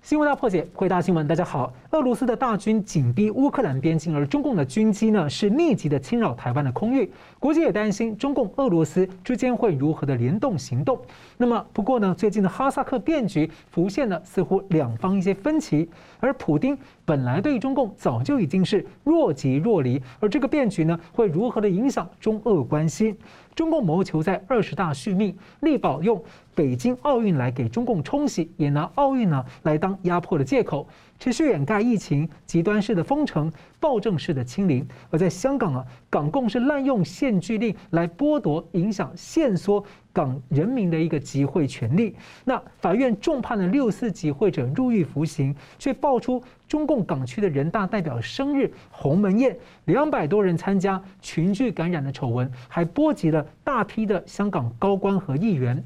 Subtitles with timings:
[0.00, 1.72] 新闻大破解，回答新闻，大家好。
[1.90, 7.10] 俄罗斯的大军紧逼乌克兰边境，而中共的军机呢是密集的侵扰台湾的空域。
[7.38, 10.98] 国际也担心中共、俄罗斯之间会如何的联动行动。
[11.36, 15.86] 那么，不过呢，最近的哈萨克变局浮现了似乎两方一些分歧。
[16.20, 23.14] 而普丁本来对中共早就已经是若即若离，而这个变局呢会如何的影响中俄关系？
[23.58, 26.22] 中共谋求在二十大续命，力保用
[26.54, 30.86] 北京奥运来给中共冲洗，也拿奥运呢来当压迫的借口，
[31.18, 34.86] 持续掩盖疫情、极端式的封城、暴政式的清零。
[35.10, 42.14] 而在香港啊，港共是滥用限聚令来剥夺、影响、限缩港人民的一个集会权利。
[42.44, 49.56] 那法院重判了六四集会者入狱服刑，却爆出中共港区的人大代表生日鸿门宴
[49.86, 55.82] 两百多人参加群聚感染的丑闻，还波及了大批的香港高官和议员。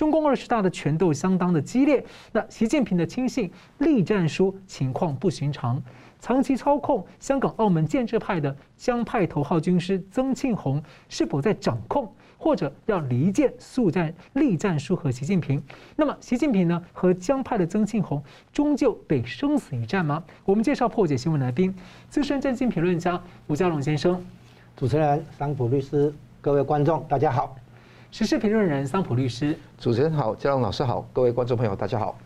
[0.00, 3.50] 中共二十大的权斗相当的激烈，那习近平的亲信
[3.80, 5.78] 栗战书情况不寻常，
[6.18, 15.62] 长期操控香港、澳门建制派的江派头号军师曾庆红是否在掌控，或者要离间速战栗战书和习近平？
[15.96, 20.24] 那么习近平呢和江派的曾庆红终究得生死一战吗？
[20.46, 21.74] 我们介绍破解新闻来宾，
[22.08, 24.24] 资深政经评论家吴家龙先生，
[24.74, 27.54] 主持人桑普律师，各位观众大家好。
[28.12, 32.18] 时事评论人桑普律师，主持人好，嘉龙老师好，各位观众朋友大家好。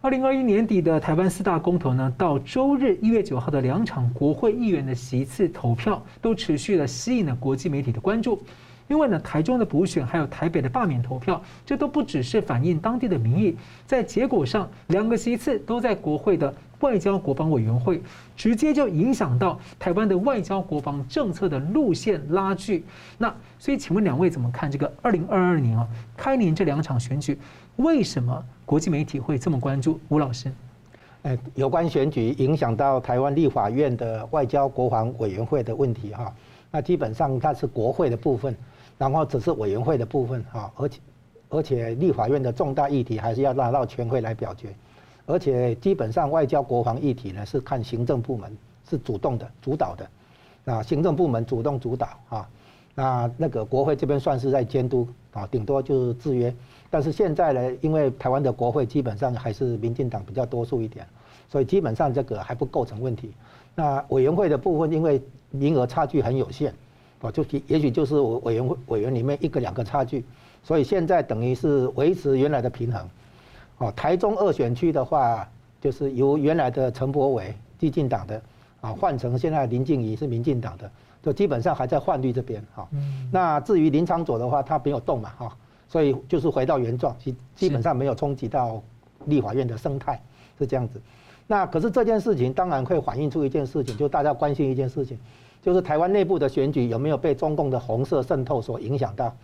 [0.00, 8.42] 二零二一年底的台湾四大公投呢，到周日一月九号的两场国会议员的席次投票，都持续的吸引了国际媒体的关注。
[8.92, 18.02] 因为呢，台中的补选还有台北的罢免投票，这都不只是反映当地的民意，在结果上，两个席次都在国会的外交国防委员会，
[18.36, 22.84] 直接就影响到台湾的外交国防政策的路线拉锯。
[23.16, 27.38] 那所以，请问两位怎么看这个二零二二年啊开年这两场选举？
[27.76, 29.98] 为什么国际媒体会这么关注？
[30.10, 30.52] 吴老师，
[31.22, 36.30] 呃，有关选举影响到台湾立法院的外交国防委员会的问题哈，
[36.70, 38.54] 那基本上它是国会的部分，
[38.98, 41.00] 然后只是委员会的部分啊，而且
[41.48, 44.74] 而且立法院的重大议题还是要拉到全会来表决。
[45.26, 48.56] 而且基本上外交国防议题呢是看行政部门
[48.88, 50.08] 是主动的主导的，
[50.64, 52.48] 那行政部门主动主导啊，
[52.94, 56.52] 那那个国会这边算是在监督啊，顶多就是制约。
[56.90, 61.06] 但是现在呢，因为台湾的国会基本上还是民进党比较多数一点，
[61.48, 63.32] 所以基本上这个还不构成问题。
[63.74, 66.74] 那委员会的部分，因为名额差距很有限，
[67.22, 70.24] 啊，就也许就是委员会委员里面一个两个差距，
[70.62, 73.08] 所以现在等于是维持原来的平衡。
[73.78, 75.48] 哦，台中二选区的话，
[75.80, 78.42] 就是由原来的陈柏伟激进党的，
[78.80, 80.90] 啊，换成现在林静怡是民进党的，
[81.22, 82.88] 就基本上还在换绿这边哈。
[83.30, 85.56] 那至于林昌佐的话，他没有动嘛哈，
[85.88, 88.80] 所以就是回到原状，基基本上没有冲击到
[89.26, 90.20] 立法院的生态，
[90.58, 91.00] 是这样子。
[91.48, 95.18] 那可是这件事情当然会反映出一件事情，就大家关心一件事情，
[95.62, 99.34] 就是台湾内部的选举有没有被中共的红色渗透所影响到，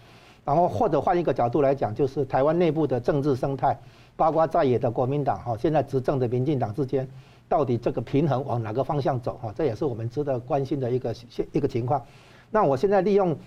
[0.45, 3.79] 然后或者换一个角度来讲，就是台湾内部的政治生态。
[4.17, 7.09] 包括在野的国民党哈，现在执政的民进党之间，
[7.49, 9.55] 到底这个平衡往哪个方向走哈？
[9.57, 12.03] 这也是我们值得关心的一个现一个情况。
[12.51, 13.39] 那我现在利用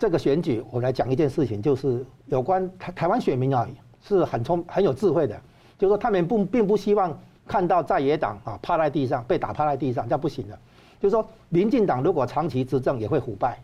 [0.00, 3.64] 这个选举，我来讲一件事情，就是有关台台湾选民啊，
[4.02, 5.40] 是很聪很有智慧的，
[5.78, 10.58] 就是说他们不并不希望看到在野党啊趴在地上被打趴在地上，这样不行的。
[11.02, 13.58] 就是说，民进党如果长期执政，也会腐败，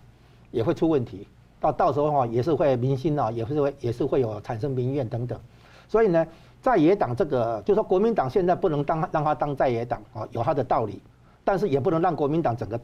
[0.51, 1.25] 也会出问题，
[1.61, 5.39] 到到时候哈也是会民心啊，也是会也是会有产生民怨等等。
[5.87, 6.27] 所以呢，
[6.61, 11.01] 在野党这个，就是说国民党现在不能当让他当在野党啊，有他的道理，
[11.45, 12.81] 但是也不能让国民党整个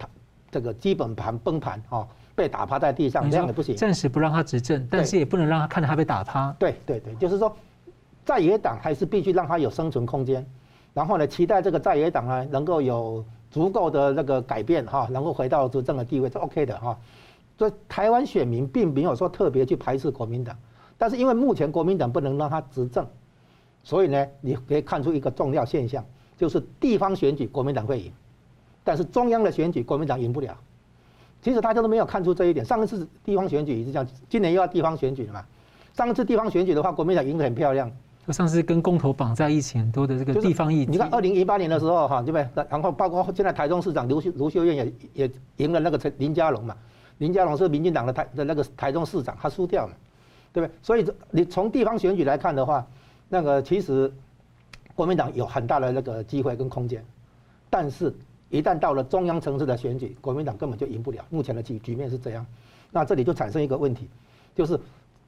[0.52, 3.74] 这个基本盘崩盘啊，被打趴在地上，这样也不行。
[3.74, 6.54] 暂时不让他执政，但是也不能让他看着他被打趴。
[6.60, 7.52] 对对对，就是说，
[8.24, 10.46] 在野党还是必须让他有生存空间，
[10.92, 16.98] 然后呢，期待这个在野党呢能够有足够的那个改变哈，能够回到执政的地位是 OK 的哈。
[17.56, 20.56] 所以台湾选民并没有说特别去排斥国民党。
[20.98, 23.06] 但是因为目前国民党不能让他执政，
[23.84, 26.04] 所以呢，你可以看出一个重要现象，
[26.36, 28.10] 就是地方选举国民党会赢，
[28.82, 30.58] 但是中央的选举国民党赢不了。
[31.40, 32.66] 其实大家都没有看出这一点。
[32.66, 35.46] 上一次地方选举也是这样，今年又要地方选举了嘛？
[35.92, 37.88] 上一次地方选举的话，国民党赢得很漂亮。
[38.32, 40.92] 上次跟公投绑在一起很多的这个地方议题。
[40.92, 42.66] 你看二零一八年的时候哈，对不对？
[42.70, 44.92] 然后包括现在台中市长卢秀卢秀燕也
[45.24, 46.76] 也赢了那个林佳龙嘛？
[47.18, 49.92] 林佳龙是民进党的台的那个台中市长，他输掉了。
[50.52, 50.74] 对不对？
[50.82, 52.86] 所以你从地方选举来看的话，
[53.28, 54.08] 那个其实
[54.94, 57.04] 国民党有很大的那个机会跟空间，
[57.68, 58.14] 但是
[58.50, 61.24] 一旦到了中央层次的选举，国民党根本就赢不了。
[61.28, 62.46] 目前的局局面是这样，
[62.92, 64.08] 那这里就产生一个问题，
[64.54, 64.78] 就是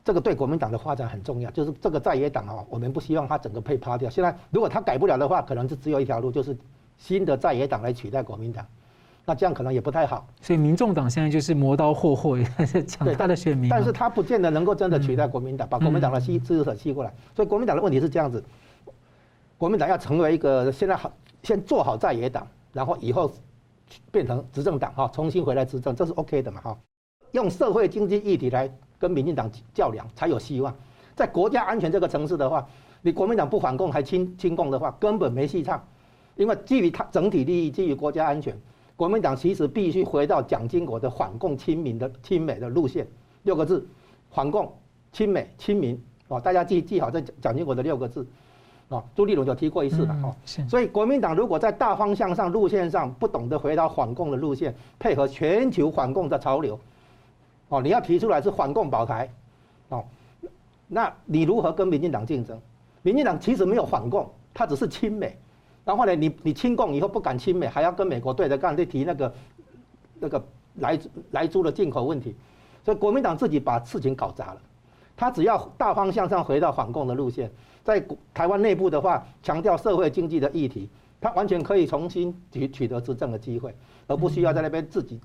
[0.07, 4.09] 这个对国民党的发展很重要，就是这个在野党啊，我们不希望它整个被趴掉。
[4.09, 6.57] 现在如果它改不了的话，可能就只有一条路，就是
[6.97, 8.65] 新的在野党来取代国民党，
[9.25, 10.25] 那这样可能也不太好。
[10.41, 12.39] 所以民众党现在就是磨刀霍霍，
[12.87, 13.69] 抢他的选民。
[13.69, 17.13] 但是他不见得能够真的取代国民党，把国民党的吸支持者吸过来。
[17.35, 18.45] 所以国民党的问题是这样子，
[19.59, 21.11] 国民党要成为一个现在好
[21.43, 23.33] 先做好在野党，然后以后
[24.13, 26.79] 变成执政党哈，重新回来执政，这是 OK 的嘛哈。
[27.33, 28.71] 用社会经济议题来。
[28.99, 30.75] 跟民进党较量才有希望，
[31.15, 32.67] 在国家安全这个层次的话，
[33.03, 35.83] 你国民党不反共还亲亲共的话，根本没戏唱。
[36.37, 38.55] 因为基于他整体利益，基于国家安全，
[38.95, 43.07] 国民党其实必须回到蒋经国的反共亲民的亲美的路线。
[43.45, 43.87] 六个字：
[44.31, 44.71] 反共、
[45.13, 45.99] 亲美、亲民。
[46.29, 48.27] 哦，大家记记好这蒋经国的六个字。
[48.89, 50.15] 哦，朱立伦就提过一次了。
[50.23, 50.35] 哦，
[50.69, 56.79] 所以国民党如果在大方向上、路线上不懂得回到反共的路线，配合全球反共的潮流。
[57.69, 59.29] 哦，你要提出来是反共保台，
[59.89, 60.05] 哦，
[60.87, 62.61] 那你如何跟民进党竞争？
[63.03, 65.37] 民进党其实没有反共，他只是亲美。
[65.85, 69.35] 然后呢，你你亲共以后不敢亲美，还要跟美国对着干，就提那个
[70.19, 70.45] 那个
[70.77, 70.99] 莱
[71.31, 72.35] 莱猪的进口问题。
[72.85, 74.61] 所以国民党自己把事情搞砸了。
[75.17, 77.51] 他只要大方向上回到反共的路线，
[77.83, 78.05] 在
[78.35, 80.91] 台湾内部的话，强调社会经济的议题，
[81.21, 83.75] 他完全可以重新取取得执政的机会，
[84.07, 85.21] 而不需要在那边自己。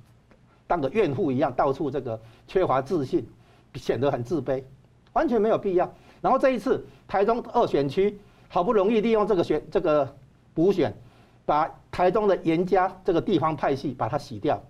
[0.71, 3.27] 当个怨妇一样，到处这个缺乏自信，
[3.75, 4.63] 显得很自卑，
[5.12, 5.94] 完全没有必要。
[6.21, 10.15] 然后这一次台中二选区好不容易利用这个选这个
[10.53, 10.95] 补选，
[11.45, 14.63] 把台中的严家这个地方派系把它洗掉，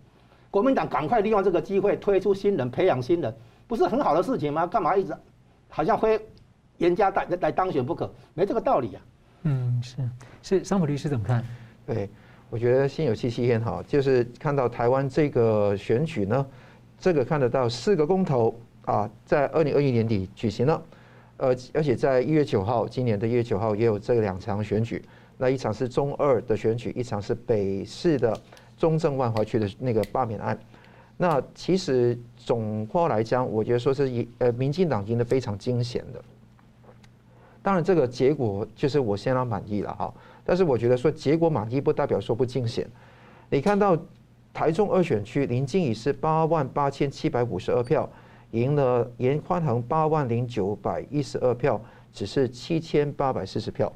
[0.50, 3.32] 国民党赶快利用这个机会推出新人，培养新人，
[3.68, 4.66] 不是很好的事情吗？
[4.66, 5.16] 干嘛一直
[5.70, 6.20] 好像非
[6.78, 8.12] 严家来来当选不可？
[8.34, 9.02] 没这个道理啊。
[9.44, 9.98] 嗯，是
[10.42, 11.46] 是，桑普律师怎么看？
[11.86, 12.10] 对。
[12.52, 16.46] 我觉得心有戚戚焉哈，就是看到台湾这个选举呢，
[17.00, 18.54] 这个看得到四个公投
[18.84, 20.84] 啊，在二零二一年底举行了，
[21.38, 25.02] 呃，而且在一月九号，今年的一月九号也有这两场选举，
[25.38, 28.38] 那一场是中二的选举，一场是北市的
[28.78, 30.60] 中正万华区的那个罢免案。
[31.16, 36.22] 那其实总括来讲，我觉得说是赢呃，民进党赢得非常惊险的。
[37.64, 40.14] 当然，这个结果就是我相当满意了哈。
[40.46, 42.88] 但是我觉得说结果满意不代表说不惊险。
[43.50, 43.98] 你看到
[44.54, 48.10] 台中二选区林静仪是八万八千七百五十二票，
[48.52, 51.80] 赢了颜宽恒八万零九百一十二票，
[52.12, 53.92] 只是七千八百四十票。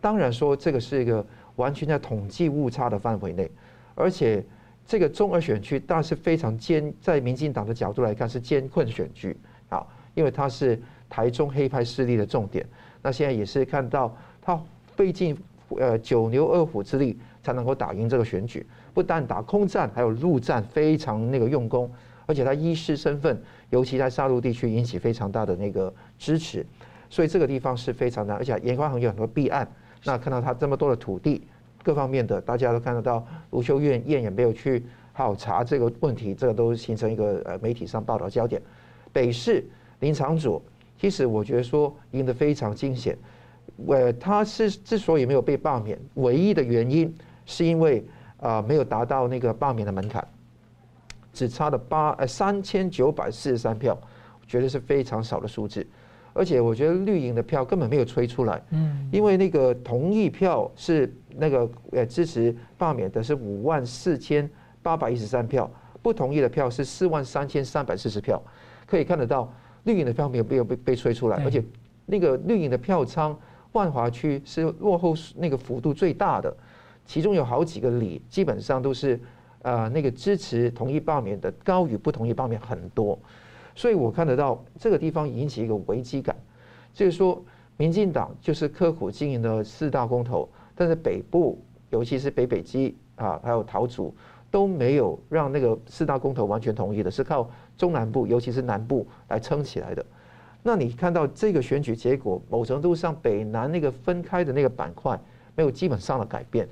[0.00, 1.24] 当然说这个是一个
[1.56, 3.50] 完全在统计误差的范围内，
[3.94, 4.44] 而且
[4.84, 9.36] 这个中二选区当然是非常艰，在民进党的角度来看是艰困选举
[9.68, 12.66] 啊，因为它是台中黑派势力的重点。
[13.00, 14.60] 那现在也是看到他
[14.96, 15.36] 费尽
[15.80, 21.90] 呃九牛二虎之力才能够打赢这个选举，不但打空战，还有陆战非常那个用功，
[22.26, 23.40] 而且他医师身份，
[23.70, 26.64] 尤其在沙鹿地区引起非常大的那个支持，
[27.10, 29.66] 所以这个地方是非常难，而且颜宽恒有很多弊案，
[30.04, 31.42] 那看到他这么多的土地，
[31.82, 38.60] 各方面的大家都看得到，卢秀燕燕也没有去好查这个问题，这个都形成一个呃媒体上报道焦点。
[39.12, 39.64] 北市
[40.00, 40.62] 林昶佐。
[40.98, 43.18] 其实我觉得说赢得非常惊险，
[43.86, 47.14] 呃，他是之所以没有被罢免，唯一的原因
[47.46, 48.04] 是因为
[48.38, 50.26] 啊没有达到那个罢免的门槛，
[51.32, 53.96] 只差了八呃三千九百四十三票，
[54.40, 55.86] 我觉得是非常少的数字，
[56.32, 64.48] 而且我觉得绿营的票根本没有吹出来，嗯，因为那个同意票是那个呃支持罢免的是五万四千
[64.82, 65.70] 八百一十三票，
[66.02, 68.42] 不同意的票是四万三千三百四十票，
[68.86, 69.52] 可以看得到。
[69.84, 71.60] 绿营的票没有没有被被吹出来，而且
[72.06, 73.36] 那个绿营的票仓，
[73.72, 76.54] 万华区是落后那个幅度最大的，
[77.04, 79.20] 其中有好几个里基本上都是
[79.62, 83.18] 呃那个支持同意罢免的高于不同意罢免很多，
[83.74, 86.36] 所以我看得到这个地方引起一个危机感，
[86.92, 87.42] 就是说
[87.76, 91.58] 民进党就是刻苦经营的四大公投，但是北部
[91.90, 94.14] 尤其是北北基啊还有桃竹
[94.50, 97.50] 都没有让那个四大公投完全同意的，是靠。
[97.74, 100.04] 中南部，尤其是南部来撑起来的。
[100.62, 105.18] 那你看到这个选举结果，某程度上北南那个分开的那个板块
[105.56, 106.68] 没有基本上的改变，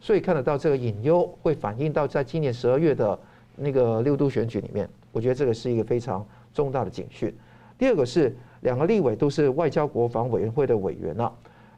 [0.00, 3.18] 所以看得到这个隐忧会反映到在今年十二月的
[3.56, 4.88] 那个六都选举里面。
[5.12, 7.34] 我觉得这个是一个非常重大的警讯。
[7.76, 11.32] 第二个是两个立委都是外交国防委员会的委员了。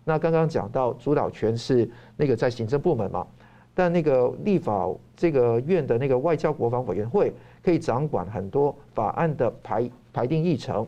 [0.05, 3.27] 那刚刚讲到主导权是那个在行政部门嘛，
[3.75, 7.33] 但那个立法这个院的那个外交国防委员会。
[7.63, 10.87] 可以掌管很多法案的排排定议程，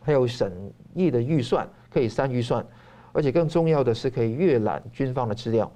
[0.00, 0.52] 还有审
[0.94, 2.64] 议的预算，可以删预算，
[3.12, 5.70] 而且更重要的是可以阅览军方的资料。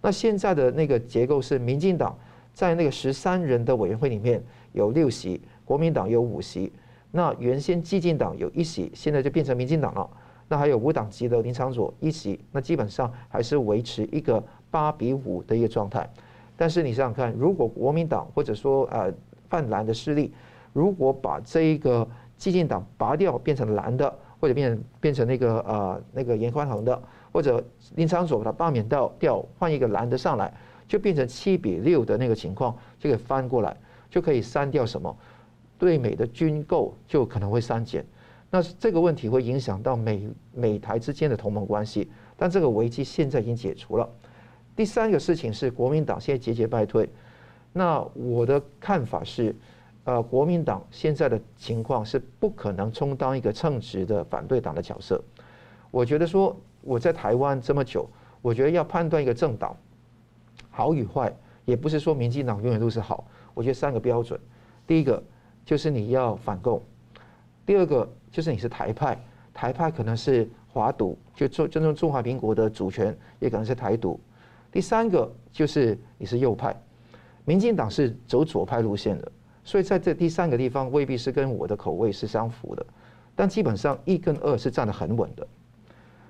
[0.00, 2.16] 那现在的那个结构是，民进党
[2.52, 6.72] 在那个十三人的委员会里面有六席，国民党有五席，
[7.10, 10.08] 那原先激进党有一席，现在就变成民进党了。
[10.46, 16.08] 那还有无党籍的林长佐一席，那基本上还是维持一个八比五的一个状态。
[16.54, 19.12] 但是你想想看，如果国民党或者说呃
[19.48, 20.32] 泛蓝的势力，
[20.74, 27.62] 如果把这一个激进党拔掉，变成蓝的，或者变变成那个呃那个颜宽恒的，或者
[27.94, 30.52] 林昶佐把它罢免掉掉，换一个蓝的上来，
[30.86, 33.76] 就变成七比六的那个情况，就可以翻过来，
[34.10, 35.16] 就可以删掉什么
[35.78, 38.04] 对美的军购就可能会删减。
[38.50, 44.08] 那这个问题会影响到美美台之间的同盟关系，但这个危机现在已经解除了。
[44.76, 47.08] 第三个事情是国民党现在节节败退，
[47.72, 49.54] 那我的看法是，
[50.04, 55.22] 呃，国民党现在的情况是不可能充当一个称职的反对党的角色。
[55.90, 58.08] 我觉得说我在台湾这么久，
[58.40, 59.76] 我觉得要判断一个政党
[60.70, 61.34] 好与坏，
[61.64, 63.26] 也不是说民进党永远都是好。
[63.54, 64.38] 我觉得三个标准，
[64.86, 65.22] 第一个
[65.64, 66.82] 就是你要反共，
[67.66, 68.08] 第二个。
[68.34, 69.16] 就是你是台派，
[69.52, 74.18] 台派可能是华独，就中尊重中华民国的主权，也可能是台独。
[74.72, 76.74] 第三个就是你是右派，
[77.44, 79.30] 民进党是走左派路线的，
[79.64, 82.86] 所以在这第三个地方未必是跟我的口味是相符的，
[83.34, 85.46] 但基本上一跟二是站得很稳的。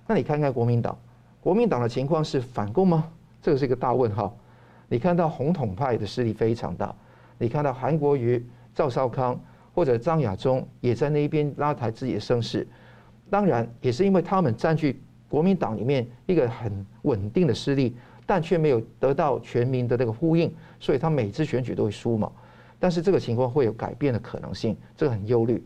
[0.07, 0.97] 那你看看国民党，
[1.41, 3.11] 国民党的情况是反共吗？
[3.43, 4.35] 这个是一个大问号。
[4.89, 6.95] 你看到红统派的势力非常大，
[7.37, 9.39] 你看到韩国瑜、赵少康。
[9.77, 12.65] 或者张亚中也在那边拉抬自己的声势，
[13.29, 22.31] 当然也是因为他们占据国民党里面一个很稳定的势力，但却没有得到全民的这个呼应，所以他每次选举都会输嘛。
[22.85, 25.65] 但是这个情况会有改变的可能性，这个很忧虑。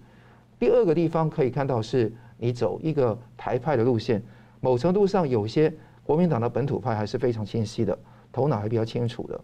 [0.56, 4.22] 第二个地方可以看到是你走一个台派的路线，
[4.60, 7.98] 某程度上有些国民党的本土派还是非常清晰的，
[8.30, 9.40] 头脑还比较清楚的。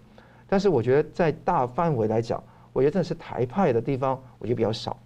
[0.46, 2.40] 但是我觉得在大范围来讲，
[2.72, 4.96] 我觉得这是台派的地方，我觉得比较少。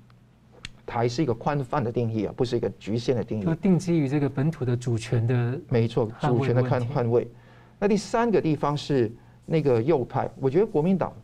[0.84, 3.44] 台是一个宽泛的定义啊，不是一个局限的定义。
[3.44, 7.26] 就定基于这个本土的主权的，没错，主权的看换位。
[7.78, 9.10] 那第三个地方是
[9.46, 11.14] 那个右派，我觉得国民党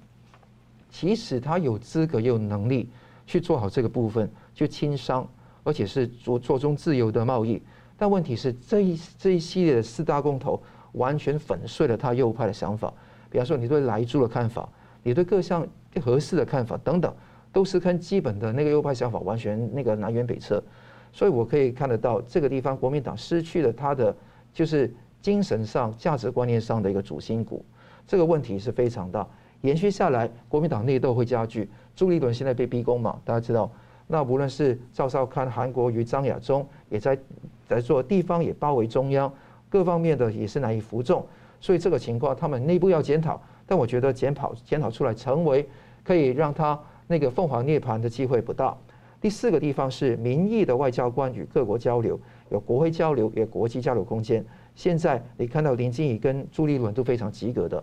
[0.95, 2.89] 其实他有资格、有能力
[3.27, 5.29] 去做好这个部分，去轻商，
[5.65, 7.61] 而且是做做中自由的贸易。
[7.97, 12.95] 但问题是，这一这一系列的四大公投完全粉碎了他右派的想法。
[13.29, 14.69] 比方说，你对莱猪的看法。
[15.07, 15.67] 你对各项
[16.01, 17.15] 合适的看法等等，
[17.53, 20.63] 都是跟基本的那个右派想法完全那个南辕北辙，
[21.13, 24.17] 所以我可以看得到这个地方国民党失去了他的
[24.51, 27.63] 就是精神上、价值观念上的一个主心骨，
[28.07, 29.29] 这个问题是非常大，
[29.65, 31.69] 延续下来国民党内斗会加剧。
[31.97, 33.71] 朱立伦现在被逼宫嘛，大家知道，
[34.07, 37.19] 那无论是赵少康、韩国瑜、张亚中，也在
[37.67, 39.33] 在做地方也包围中央，
[39.71, 41.27] 各方面的也是难以服众，
[41.63, 43.41] 所以这个情况他们内部要检讨。
[43.67, 45.67] 但我觉得检讨检讨出来，成为
[46.03, 48.77] 可以让他那个凤凰涅槃的机会不大。
[49.19, 54.45] 第四个地方是民意的外交官与各国交流，有国会交流，有国际交流空间。
[54.75, 57.83] 现在你看到林静仪跟朱立伦都非常及格的，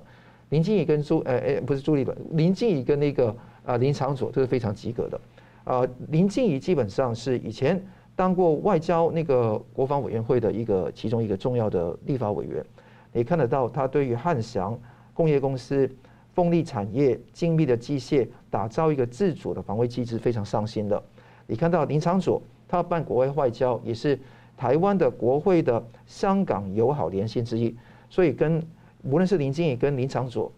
[0.51, 5.20] 林静怡跟朱呃呃不是朱立伦，林静怡跟那个啊林长佐都是非常及格的。
[5.65, 7.84] 啊，林静怡基本上是以前
[8.15, 12.63] 当过外交那个国防委员会的一个其中一个重要的立法委员，
[13.12, 14.79] 你看得到他对于汉翔。
[15.13, 15.88] 工业公司、
[16.34, 21.03] 风力产业、精密的机械，打造一个自主的防卫机制，非常上心的。
[21.46, 24.17] 你看到林长佐，他办国外外交，也是
[24.55, 27.75] 台湾的国会的香港友好连线之一。
[28.10, 28.65] 所以跟
[29.03, 30.51] 无论是林静仪跟林长佐，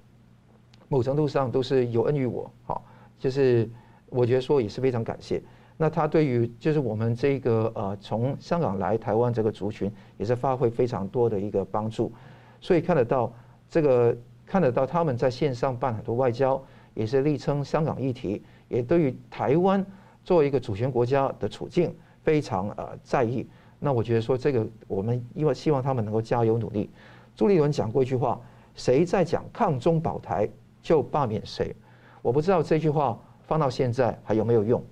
[0.90, 2.52] 某程度上都是有恩于我。
[2.64, 2.84] 好，
[3.20, 3.70] 就是
[4.10, 5.42] 我觉得说也是非常感谢。
[5.78, 12.12] 那他对于就是我们这个呃从香港来台湾这个族群，也是发挥非常多的一个帮助。
[12.62, 13.34] 所以看得到
[13.70, 14.16] 这个。
[14.46, 16.62] 看得到他们在线上办很多外交，
[16.94, 19.84] 也是力撑香港议题，也对于台湾
[20.24, 23.48] 作为一个主权国家的处境非常呃在意。
[23.80, 26.90] 那我觉得说这个我们因为希望他们能够加油努力。
[27.36, 28.40] 朱立伦讲过一句话：
[28.76, 30.48] 谁在讲抗中保台，
[30.82, 31.76] 就罢免谁。
[32.22, 34.84] 我不知道这句话放到现在还有没有用。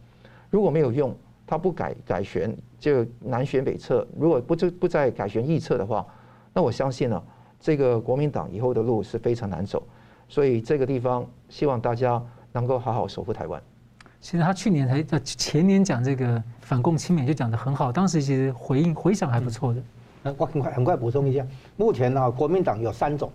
[0.49, 4.07] 如果没有用，他不改改选就南辕北辙。
[4.17, 6.05] 如果不就不再改选议策的话，
[6.53, 7.21] 那我相信呢。
[7.63, 9.83] 这个国民党以后的路是非常难走，
[10.27, 12.19] 所以这个地方希望大家
[12.51, 13.61] 能够好好守护台湾。
[14.19, 19.83] 其实他去年才前年讲这个反共亲美就讲得很好，当时其实回应回响还不错的。
[20.23, 21.45] 那我很快很快补充一下，
[21.77, 23.31] 目前呢，国民党有三种，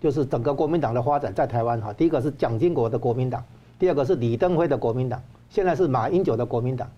[0.00, 3.42] 就是整个国民党的发展在台湾哈，第一个是蒋经国的国民党，
[3.78, 6.88] 第二个是李登辉的国民党，现在是马英九的国民党。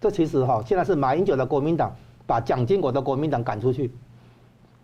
[0.00, 1.92] 这其实哈，现在是马英九的国民党
[2.24, 3.90] 把蒋经国的国民党赶出去。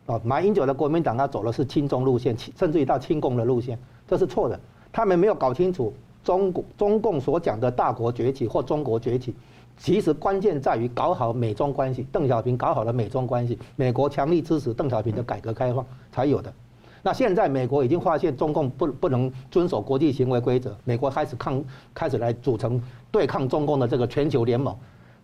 [0.06, 4.58] 哦，马英九的国民党他走的是亲中路线，甚至于到亲共的路线，这是错的。
[4.92, 9.34] 他们没有搞清楚中国中共所讲的大国崛起或中国崛起，
[9.76, 12.06] 其实关键在于搞好美中关系。
[12.12, 16.52] 邓小平搞好了美中关系，美国强力支持邓小平的改革开放才有的。
[17.02, 21.62] 那现在美国已经发现中共不不能遵守国际行为规则，美国开始抗，
[21.92, 24.74] 开始来组成对抗中共的这个全球联盟。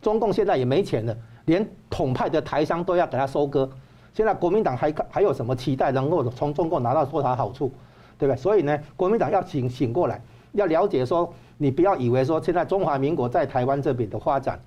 [0.03, 1.17] 中共现在也没钱了，
[1.47, 3.67] 连统派的台商都要给他收割。
[4.13, 7.73] 现在国民党还还有什么期待能够从中共拿到多少好处，
[8.19, 8.37] 对不对？
[8.37, 10.21] 所以呢，国民党要醒醒过来，
[10.53, 14.59] 要了解说，你不要以为说现在中华民国在台湾这边的发展，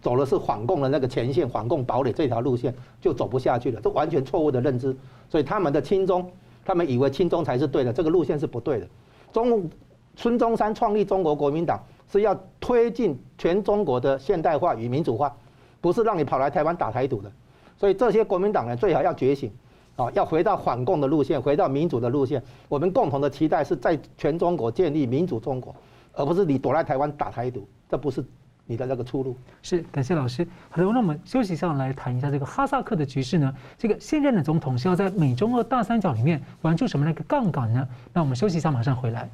[0.00, 4.96] 走的是反共的那个前线，反共堡垒这条路线就走不下去了，这完全错误的认知。
[5.28, 6.28] 所以他们的亲中。
[6.64, 8.86] 他们以为亲中才是对的，这个路线是不对的。
[9.32, 9.70] 中
[10.16, 15.34] 孙中山创立中国国民党是要推进全中国的现代化与民主化，
[15.80, 17.32] 不是让你跑来台湾打台独的。
[17.78, 19.50] 所以这些国民党人最好要觉醒，
[19.96, 22.42] 啊，要回到反共的路线，回到民主的路线。
[22.68, 25.74] 我们共同的期待是在全中国建立民主中国，
[26.18, 28.24] 而不是你躲在台湾打台独，这不是。
[28.70, 30.46] 你的那个出路是，感谢老师。
[30.68, 33.50] 好的，那我们休息一下，来谈一下这个哈萨克的局势呢。
[33.78, 37.88] 这个现任的总统是要在美中俄大三角里面玩出什么那个杠杆呢？
[38.12, 39.26] 那我们休息一下，马上回来。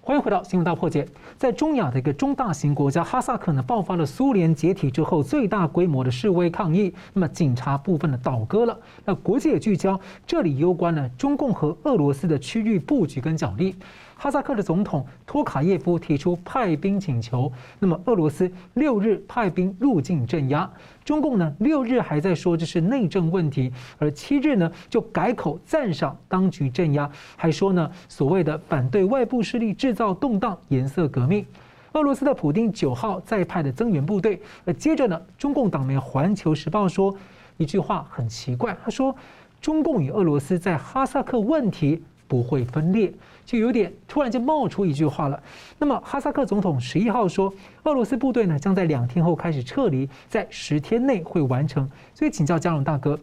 [0.00, 1.08] 欢迎回到新闻大破解。
[1.36, 8.78] 在中亚的一个中大型国家哈萨克呢，爆发了苏联解体之后最大规模的示威抗议，那么警察部分的倒戈了。
[9.04, 13.74] 那国际也聚焦，这里攸关呢中共和俄罗斯的区域布局跟角力。
[14.16, 20.70] 哈萨克的总统托卡耶夫提出派兵请求，那么俄罗斯六日派兵入境镇压，
[21.04, 31.44] 中共呢六日还在说这是内政问题，而七日呢就改口赞赏当局镇压，还说呢所谓的反对外部势力制造动荡、颜色革命。
[31.92, 37.14] 俄罗斯的普丁九号再派的增援部队，而接着呢中共党媒《环球时报》说
[37.56, 39.14] 一句话很奇怪，他说
[39.60, 43.12] 中共与俄罗斯在哈萨克问题不会分裂。
[43.44, 45.42] 就有点突然间冒出一句话了。
[45.78, 47.52] 那么哈萨克总统十一号说，
[47.84, 51.88] 俄罗斯部队呢将在两天后开始撤离，在十天内会完成。
[52.14, 53.18] 所以请教加龙大哥，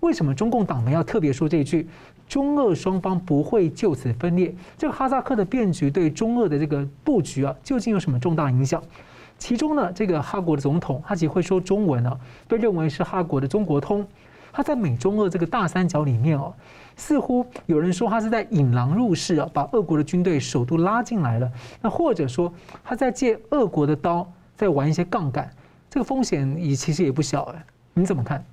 [0.00, 1.88] 为什么中共党媒要特别说这一句
[2.28, 4.54] “中俄双方不会就此分裂”？
[4.76, 8.82] 这个哈萨克的变局对中俄的这个布局啊，究竟有什么重大影响？
[9.38, 14.06] 其中呢，这个哈国的总统他其实会说中文啊，被认为是哈国的中国通。
[14.54, 16.54] 他在美中俄这个大三角里面哦。
[16.96, 21.52] 似乎有人说他是在引狼入室啊，把俄国的军队首都拉进来了。
[21.82, 22.52] 那或者说
[22.84, 24.24] 他在借俄国的刀，
[24.56, 25.50] 在玩一些杠杆，
[25.90, 27.64] 这个风险也其实也不小哎。
[27.94, 28.44] 你怎么看？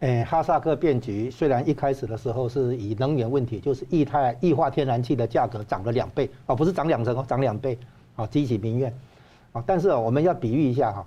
[0.00, 7.76] 诶，哈萨克变局虽然一开始的时候是以能源问题，就是液态液化天然气的价格涨了两倍啊，不是涨两成哦，涨两倍
[8.16, 8.94] 啊，激起民怨
[9.52, 9.62] 啊。
[9.66, 11.04] 但是哦，我们要比喻一下哈，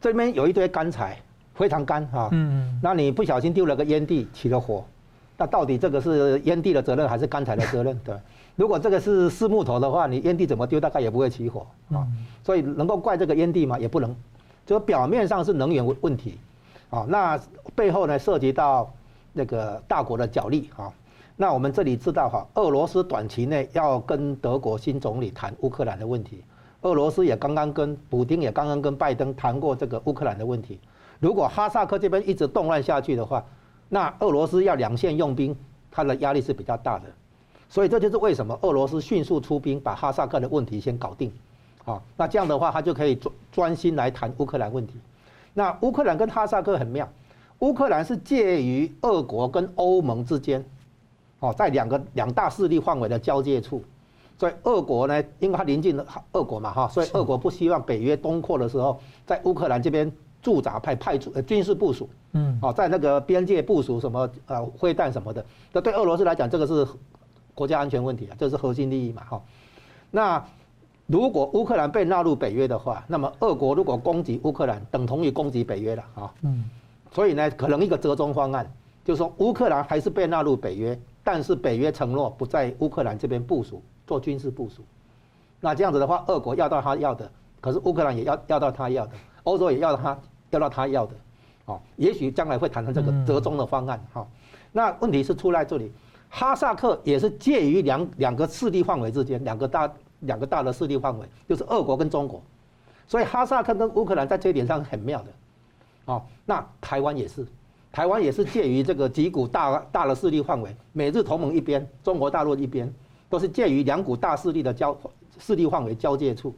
[0.00, 1.16] 这边有一堆干柴，
[1.56, 4.84] 非常干哈，嗯，那你不小心丢了个烟蒂，起了火。
[5.38, 7.98] 那到底这个是烟蒂的责任还是干柴的责任？
[8.04, 8.14] 对，
[8.54, 12.06] 如果这个是是木头的话，你烟蒂怎么丢，大概也不会起火啊。
[12.44, 13.78] 所以能够怪这个烟蒂吗？
[13.78, 14.14] 也不能。
[14.64, 16.38] 就表面上是能源问题，
[16.90, 17.38] 啊，那
[17.74, 18.92] 背后呢涉及到
[19.32, 20.92] 那个大国的角力啊。
[21.36, 26.42] 那我们这里知道哈，俄罗斯短期内要跟德国新总理谈乌克兰的问题，
[26.80, 30.80] 俄罗斯也刚刚跟普京也刚刚跟拜登谈过这个乌克兰的问题。
[31.18, 33.44] 如果哈萨克这边一直动乱下去的话，
[33.88, 35.56] 那俄罗斯要两线用兵，
[35.90, 37.04] 它的压力是比较大的，
[37.68, 41.32] 所以这就是为什么俄罗斯迅速出兵，把哈萨克的问题先搞定，
[41.84, 44.94] 啊，那这样的话，他就可以专专心来谈乌克兰问题。
[45.54, 47.08] 那乌克兰跟哈萨克很妙，
[47.60, 50.62] 乌克兰是介于俄国跟欧盟之间，
[51.38, 53.82] 哦，在两个两大势力范围的交界处，
[54.36, 60.12] 所以俄国呢，因为它临近了俄国嘛，哈，所以俄国不希望北约东扩的时候，在乌克兰这边。
[60.46, 66.86] 驻扎派派出呃军事部署，嗯，哦，在那个边界部署什么呃飞弹什么的，那对俄罗斯来讲，这个是
[67.52, 69.42] 国家安全问题啊，这是核心利益嘛，哈。
[70.12, 70.46] 那
[71.08, 76.62] 如果乌克兰被纳入北约的话，那么俄国如果攻击乌克兰，等同于攻击北约了，啊，嗯，
[77.10, 78.72] 所以呢，可能一个折中方案，
[79.04, 84.82] 就是说乌克兰还是被纳入北约，但是北约承诺不在乌克兰这边部署做军事部署，
[85.58, 87.28] 那这样子的话，俄国要到他要的，
[87.60, 90.16] 可是乌克兰也要要到他要的，欧洲也要他。
[90.50, 91.14] 要到他要的，
[91.66, 94.26] 哦，也许将来会谈成这个折中的方案，哈。
[94.72, 95.90] 那问题是出在这里，
[96.28, 102.42] 哈萨克也是介于两两个势力范围之间，两个大两个大的势力范围，就是俄国跟中国，
[103.08, 105.32] 所以哈萨克跟乌克兰在这一点上很妙的，
[106.06, 106.22] 哦。
[106.44, 107.46] 那台湾也是，
[107.90, 112.92] 台湾也是介于这个几股大大的势力范围，美日同盟一边，中国大陆一边，
[113.30, 114.96] 都是介于两股大势力的交
[115.38, 116.54] 势力范围交界处，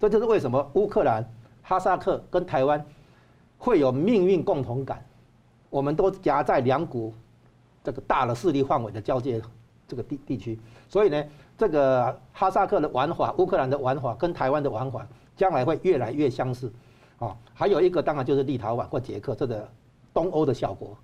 [0.00, 1.22] 这就是为什么乌克兰、
[1.62, 2.84] 哈萨克跟台湾。
[3.58, 5.04] 会有命运共同感，
[5.68, 7.12] 我们都夹在两股
[7.84, 9.42] 这个大的势力范围的交界
[9.86, 11.24] 这个地地区，所以呢，
[11.56, 16.72] 这个哈萨克的玩法、乌克兰的玩法跟台湾的玩法，将来会越来越相似。
[17.18, 19.68] 啊，还有一个当然就是立陶宛或捷克这个
[20.14, 20.96] 东欧的小国，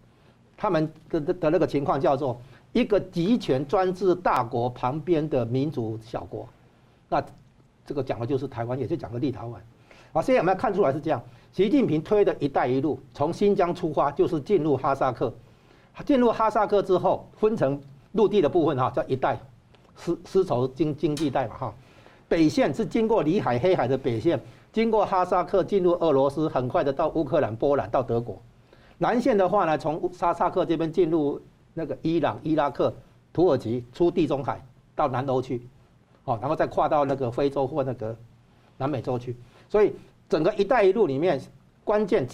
[0.56, 2.40] 他们的的的那个情况叫做
[2.72, 6.48] 一个集权专制大国旁边的民主小国，
[7.08, 7.20] 那
[7.84, 9.54] 这个讲的就是台湾，也就讲的立陶宛。
[10.12, 11.20] 啊，现在我们要看出来是这样，
[11.54, 15.32] 习近平推的一带一路从新疆出发，就是进入哈萨克，
[16.04, 19.38] 进入哈萨克之后分成陆地的部分哈，叫一带
[19.94, 21.74] 丝丝绸经经济带嘛哈，
[22.26, 24.40] 北线是经过里海、黑海的北线。
[24.72, 28.36] 经过哈萨克进入俄罗斯，很快的到乌克兰、波兰到德国。
[28.98, 31.40] 南线的话呢，从哈萨克这边进入
[31.72, 32.92] 那个伊朗、伊拉克、
[33.32, 34.60] 土耳其，出地中海
[34.96, 35.62] 到南欧去，
[36.24, 38.16] 哦，然后再跨到那个非洲或那个
[38.76, 39.36] 南美洲去。
[39.68, 39.92] 所以
[40.28, 41.40] 整个“一带一路”里面，
[41.84, 42.26] 关键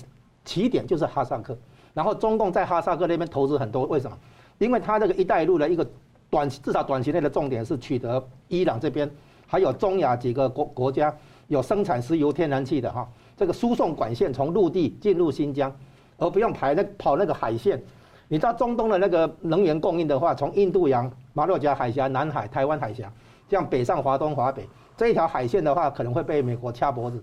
[0.45, 1.57] 起点就是哈萨克。
[1.95, 4.17] 然后中共在哈萨克那边投资很多，为什么？
[4.59, 5.87] 因为它这个“一带一路”的一个
[6.29, 9.11] 短至少短期内的重点是取得伊朗这边，
[9.47, 11.15] 还有中亚几个国国家。
[11.49, 15.77] 有生产石油、天然气的哈，这个输送管线从陆地进入新疆，
[16.17, 17.83] 而不用排那跑那个海线。
[18.29, 23.13] 你知道中东的那个能源供应的话，从印度洋、马六甲海峡、南海、台湾海峡，
[23.49, 24.65] 这样北上华东、华北
[24.97, 27.21] 这一条海线的话，可能会被美国掐脖子。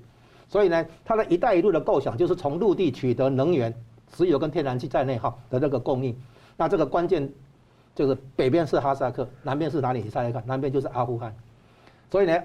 [0.48, 3.74] 所以呢，它的一带一路的构想就是从陆地取得能源、
[4.16, 6.16] 石油跟天然气在内哈的这个供应。
[6.56, 7.30] 那这个关键
[7.94, 10.02] 就是北边是哈萨克，南边是哪里？
[10.02, 11.36] 你猜猜看，南边就是阿富汗。
[12.10, 12.42] 所以呢。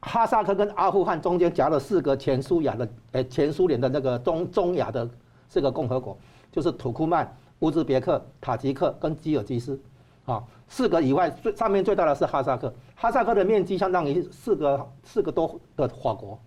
[0.00, 5.10] 哈萨克跟阿富汗中间夹了四个前苏亚的，呃，前苏联的那个中中亚的
[5.48, 6.16] 四个共和国，
[6.52, 9.76] 就是土库曼、乌兹别克、塔吉克跟吉尔吉斯，
[10.24, 16.38] 啊，四个以外最上面最大的是哈萨克，哈萨克的面积相当于四个四个多的法国，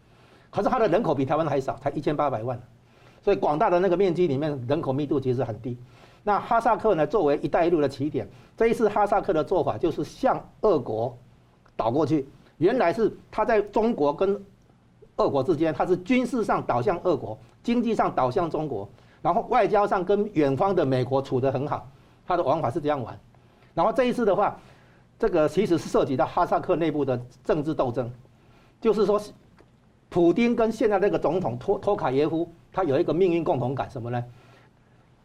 [0.51, 2.61] 可是它的人口比台湾还少，才一千八百万，
[3.23, 5.75] 所以广大的那个面积里面人口密度其实很低。
[6.23, 11.17] 那哈萨克呢，作为一带一路的起点，这一次哈萨克的做法就是向俄国
[11.75, 12.27] 倒过去。
[12.57, 14.39] 原来是他在中国跟
[15.15, 18.87] 俄国之间，他是军事上倒向俄国，经济上倒向中国，
[19.21, 21.89] 然后外交上跟远方的美国处得很好，
[22.27, 23.17] 他的玩法是这样玩。
[23.73, 24.55] 然后这一次的话，
[25.17, 28.11] 这个其实是涉及到哈萨克内部的政治斗争，
[28.79, 29.19] 就是说，
[30.12, 34.21] 普丁跟现在这个总统托托卡耶夫，他有一个命运共同感，什么呢？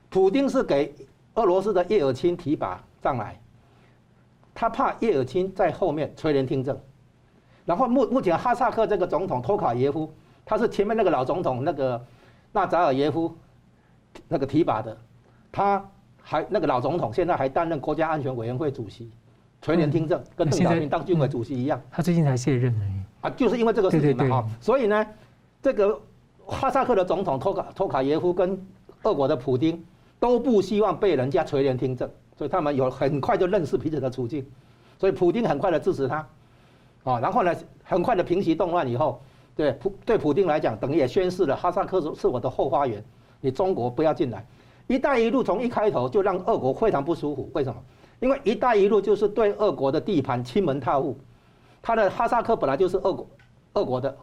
[0.08, 0.94] 普丁是给
[1.34, 3.36] 俄罗斯的叶尔钦提拔上来，
[4.54, 6.78] 他怕叶尔钦在后面垂帘听政。
[7.64, 10.08] 然后目目前哈萨克这个总统托卡耶夫，
[10.44, 12.00] 他是前面那个老总统那个
[12.52, 13.36] 纳扎尔耶夫
[14.28, 14.96] 那个提拔的，
[15.50, 15.84] 他
[16.22, 19.10] 还那个老总统现在还担任国家安全委员会主席，
[19.60, 21.82] 垂帘听政，跟邓小平当军委主席一样。
[21.90, 23.02] 他最近才卸任而已。
[23.26, 25.04] 啊，就是因为这个事情嘛哈，所以呢，
[25.60, 26.00] 这个
[26.44, 28.56] 哈萨克的总统托卡托卡耶夫跟
[29.02, 29.84] 俄国的普京
[30.20, 32.08] 都不希望被人家垂帘听政，
[32.38, 34.46] 所以他们有很快就认识彼此的处境，
[34.96, 36.26] 所以普京很快的支持他。
[37.02, 39.20] 啊，然后呢，很快的平息动乱以后，
[39.56, 43.04] 对普对普京来讲，等于也宣示了哈萨克是是我的后花园，
[43.40, 44.44] 你中国不要进来。
[44.86, 47.80] 一带一路从一开头就让俄国非常不舒服，为什么？
[48.20, 51.16] 因为一带一路就是对俄国的地盘亲门踏户，
[51.86, 53.24] 他的哈萨克本来就是俄国
[53.74, 54.16] 俄国的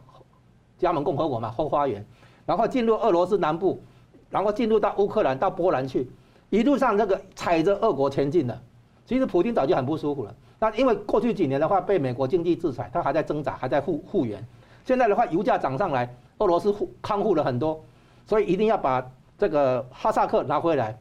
[0.76, 2.04] 加盟共和国嘛，后花园，
[2.44, 3.80] 然后进入俄罗斯南部，
[4.28, 6.10] 然后进入到乌克兰到波兰去，
[6.50, 8.60] 一路上那个踩着俄国前进的，
[9.06, 10.34] 其实普京早就很不舒服了。
[10.58, 14.46] 那因为过去几年的话被美国经济制裁，他还在挣扎，还在复复原。
[14.84, 17.82] 现在的话油价涨上来，俄罗斯护康复了很多，
[18.26, 20.98] 所以一定要把这个哈萨克拿回来，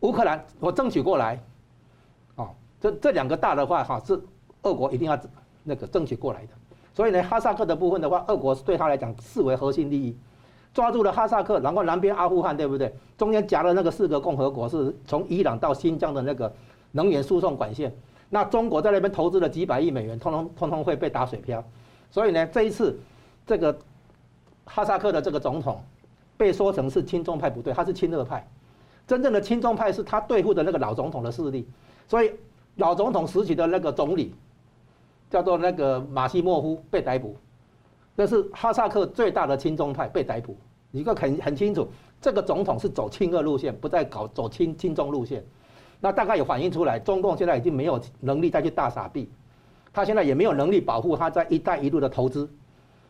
[0.00, 1.40] 乌克兰我争取过来，
[2.34, 2.48] 哦，
[2.80, 4.20] 这这两个大的话哈是
[4.62, 5.16] 俄国一定要
[5.64, 6.48] 那个争取过来的。
[6.94, 10.16] 所以呢，哈萨克的部分的话，俄国是对他来讲视为核心利益，
[10.74, 12.94] 抓住了哈萨克，然后南边阿富汗对不对？
[13.16, 16.52] 中间夹了那个四个共和国，是从伊朗到新疆的那个
[16.90, 17.94] 能源输送管线。
[18.28, 21.62] 那中国在那边投资了几百亿美元，通通通通会被打水漂，
[22.10, 22.98] 所以呢，这一次
[23.46, 23.78] 这个
[24.64, 25.82] 哈萨克的这个总统
[26.36, 28.46] 被说成是亲中派不对，他是亲俄派，
[29.06, 31.66] 真正的亲中派是他对付的那个老总统的势力，
[32.08, 32.32] 所以
[32.76, 34.34] 老总统时期的那个总理
[35.32, 37.34] 叫做那个马西莫夫被逮捕，
[38.14, 40.54] 这是哈萨克最大的亲中派被逮捕，
[40.90, 41.88] 一个很很清楚，
[42.20, 45.42] 这个总统是走亲俄路线，不再搞走亲亲中路线。
[46.00, 49.30] 那大概有反映出来，中共现在已经没有能力再去大撒币，
[49.90, 52.46] 他现在也没有能力保护他在“一带一路”的投资，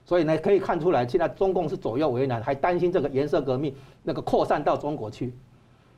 [0.04, 5.34] 所以呢，可以看出来，现在中共是左右为难，还担心这个颜色革命那个扩散到中国去，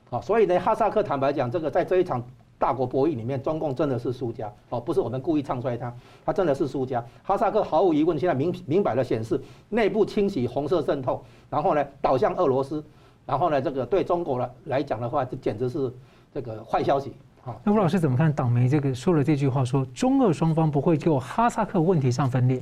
[0.08, 2.24] 啊，所以呢，哈萨克坦白讲，这个在这一场
[2.64, 7.04] 大国博弈里面，中共真的是输家，哦，不是我们故意唱衰他，他真的是输家。
[7.22, 12.82] 哈萨克毫无疑问，现在明明摆的显示内部清洗、红色渗透，然后呢，倒向俄罗斯，
[13.26, 15.92] 然后呢，这个对中国来来讲的话，这简直是。
[16.34, 18.32] 这个坏消息，好，那吴老师怎么看？
[18.32, 22.60] 党媒这个说了这句话说，说中俄双方不会就哈萨克问题上分裂。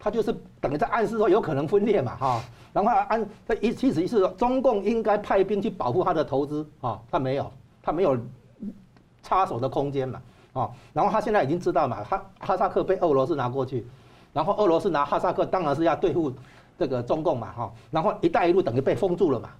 [0.00, 2.40] 他就是等于在暗示说有可能分裂嘛，哈，
[2.72, 7.52] 然后按他一其实是说中共应该派兵去保护他的投资，啊，他没有，
[7.82, 8.16] 他没有
[9.22, 10.20] 插手的空间嘛，
[10.52, 13.86] 啊，然后他现在已经知道嘛，哈哈萨克被俄罗斯拿过去，
[14.32, 16.32] 然后俄罗斯拿哈萨克当然是要对付
[16.78, 19.50] 这个中共嘛，哈，然后一带一路等于被封住了嘛，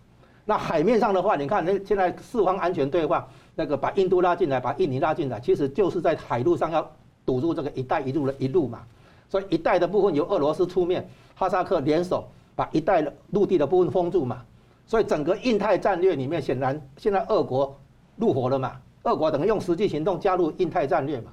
[0.44, 6.90] 那海面上的话，你看那现在四方安全对话，那个把印度拉进来，把印尼拉进来，其实就是在海路上要
[7.24, 8.80] 堵住这个一带一路的一路嘛。
[9.28, 14.42] 所以一带的部分由俄罗斯出面，哈萨克联手把一带陆地的部分封住嘛。
[14.86, 17.74] 所以整个印太战略里面，显然现在俄国
[18.16, 18.72] 入伙了嘛。
[19.04, 21.32] 俄国等于用实际行动加入印太战略嘛，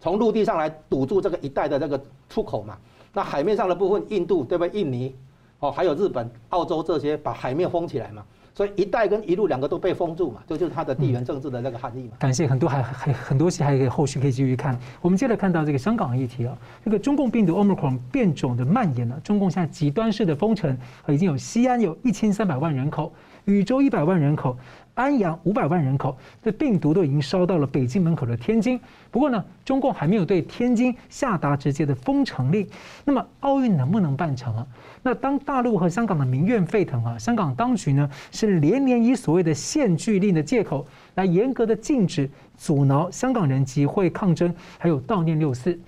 [0.00, 2.76] 从陆地上来堵住这个一带的这个出口嘛。
[3.12, 4.80] 那海面上的部分，印度对不对？
[4.80, 5.14] 印尼
[5.60, 8.24] 哦，还有日本、澳洲这些把海面封起来嘛。
[8.56, 12.10] 所以一带跟一路两个都被封住嘛，这就是它的地缘政治的那个含义嘛。
[12.20, 14.78] 感谢很多还还很多戏还可以后续可以继续看。
[15.00, 20.76] 我们接着看到这个香港议题啊，这个中共病毒 Omicron 变种的蔓延呢，中共现在极端式的封城，
[21.08, 23.12] 已经有西安有一千三百万人口，
[23.46, 24.56] 禹州一百万人口。
[24.94, 28.80] 安阳五百万人口，这病毒都已经烧到了北京门口的天津。
[29.10, 32.66] 不过呢，中共还没有对天津下达直接的封城令。
[33.04, 34.66] 那么奥运能不能办成啊？
[35.02, 45.78] 那当大陆和香港的民怨沸腾啊，香港当局呢是连连以所谓的限聚令的借口，来严格的禁止、阻挠香港人集会抗争，还有悼念六四。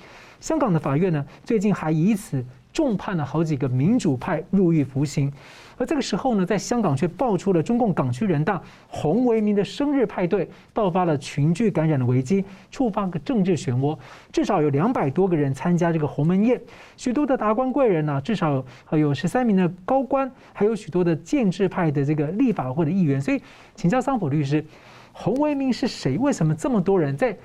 [0.41, 5.33] 香港的法院呢，最近还以此重判了好几个民主派入狱服刑。
[5.77, 13.97] 而这个时候呢，在香港却爆出了中共港区人大洪为民的生日派对，爆发了群聚感染的危机，触发个政治漩涡。
[14.33, 16.61] 至少有两百多个人参加这个鸿门宴，
[16.97, 23.21] 许多的达官贵人呢、至少有十三名的高官，还有许多的建制派的这个立法会的议员。
[23.21, 23.43] 所以，
[23.75, 24.65] 请教桑普律师，
[25.13, 26.17] 洪为民是谁？
[26.19, 27.37] 为什么这么多人在？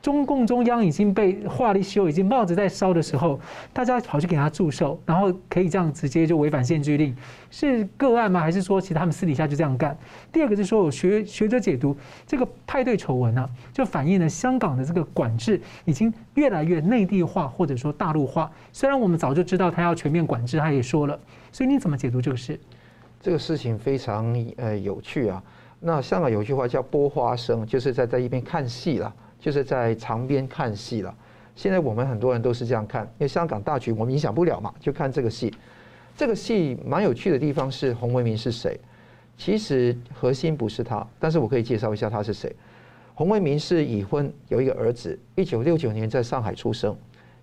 [0.00, 3.38] 中共中央已经被话里修，已经帽子在烧的时候，
[3.72, 7.14] 大家跑去给他祝寿，然后可以这样直接就违反限聚令，
[7.50, 8.40] 是个案吗？
[8.40, 9.96] 还是说其实他们私底下就这样干？
[10.32, 18.50] 第二个是说，有学学者解读这个派对丑闻呢，就反映了香港的这个管制已经越来越内地化或者说大陆化。
[18.72, 21.18] 虽然我们早就知道他要全面管制，他也说了，
[21.50, 22.58] 所以你怎么解读这个事？
[23.20, 25.42] 这个事情非常呃有趣啊。
[25.80, 29.12] 那香港有句话叫“剥花生”，就是在在一边看戏了。
[29.38, 31.14] 就是在场边看戏了。
[31.54, 35.52] 现在我们很多人都是这样看，因为香港大局我们影响不了嘛，就看这个戏。
[36.16, 38.78] 这个戏蛮有趣的地方是洪为民是谁？
[39.36, 42.54] 其实核心不是他，但是我可以介绍一下他是谁。
[43.14, 46.96] 洪为民是已婚，有一个儿子，一九六九年在上海出生，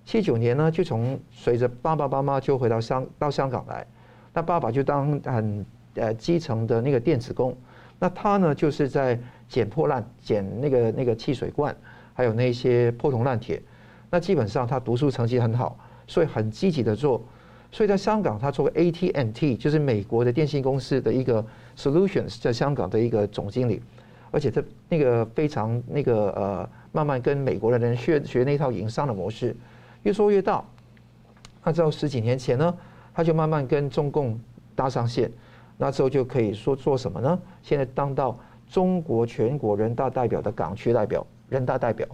[0.06, 3.86] 七九年呢就从随着爸爸妈妈就回到香到香港来。
[4.34, 7.58] 那爸爸就当很呃基层的那个电子工，
[8.00, 9.20] 那他呢就是在。
[9.48, 11.76] 捡破烂，捡那个那个汽水罐，
[12.14, 13.62] 还有那些破铜烂铁。
[14.10, 15.78] 那基本上他读书成绩很好，
[16.08, 17.24] 所以很积极的做。
[17.72, 21.46] 所以在香港，他做个 AT&T，就是美国的电信公司的一个
[21.78, 23.82] Solutions，在香港的一个总经理。
[24.32, 29.56] 而且他那个非常那个呃，慢慢跟美国的人学学那套营商的模式，
[30.04, 30.64] 越做越大。
[31.64, 32.74] 那之后十几年前呢，
[33.14, 34.40] 他就慢慢跟中共
[34.76, 35.30] 搭上线，
[35.78, 37.38] 那之后就可以说做什么呢？
[37.62, 38.40] 现在当到。
[38.76, 42.06] 中国全国人大代表的港区代表、人大代表，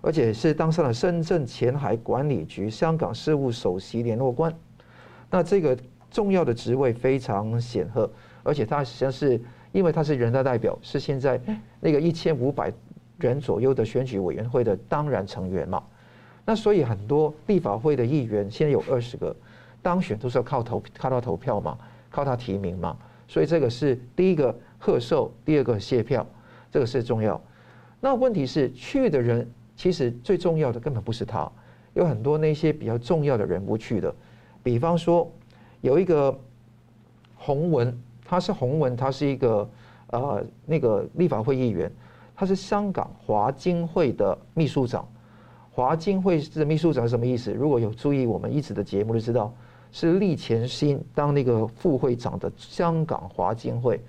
[0.00, 4.56] 而且是当上了深圳前海管理局香港事务首席联络官。
[5.28, 5.76] 那这个
[6.08, 8.08] 重要的职位非常显赫，
[8.44, 9.42] 而且他实际上是
[9.72, 11.40] 因为他是人大代表，是现在
[11.80, 12.72] 那个一千五百
[13.18, 15.82] 人左右的选举委员会的当然成员嘛。
[16.44, 19.34] 那所以很多立法会的议员现在有二十个
[19.82, 21.76] 当选都是要靠投靠他投票嘛，
[22.10, 22.96] 靠他提名嘛。
[23.26, 24.56] 所以这个是第一个。
[24.78, 26.26] 贺寿，第二个谢票，
[26.70, 27.40] 这个是重要。
[28.00, 31.50] 那问题是去的人，其实最重要的根本不是他，
[31.94, 34.14] 有很多那些比较重要的人不去的。
[34.62, 35.30] 比方说，
[35.80, 36.38] 有一个
[37.36, 39.68] 洪文，他是洪文，他是一个
[40.08, 41.90] 呃那个立法会议员，
[42.34, 45.08] 他是香港华经会的秘书长。
[45.70, 47.52] 华经会的秘书长是什么意思？
[47.52, 49.52] 如果有注意我们一直的节目，就知道
[49.92, 54.00] 是利前新当那个副会长的香港华经会。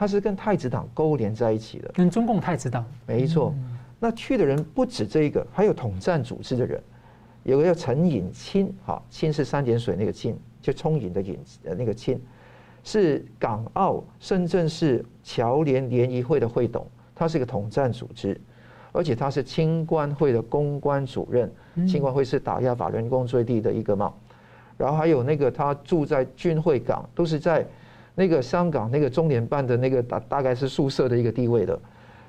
[0.00, 2.82] 他是跟太子党勾连在一起的，跟中共太子党。
[3.06, 3.54] 没错。
[3.98, 6.82] 那去的人不止这一个，还有统战组织的人，
[7.42, 12.18] 有个叫陈引清，哈，清是三点水那个清，就充引的引，呃，那个清，
[12.82, 18.40] 是港澳深圳市侨联联谊会的会董，他是一个统战组织，
[18.92, 21.52] 而且他是清官会的公关主任，
[21.86, 24.14] 清官会是打压法轮功最地的一个嘛，
[24.78, 27.66] 然后还有那个他住在军会港，都是在。
[28.20, 31.80] 那个香港那个中联办的那个大大概是宿舍的一个地位的，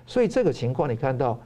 [0.06, 1.38] 所以这个情况你看到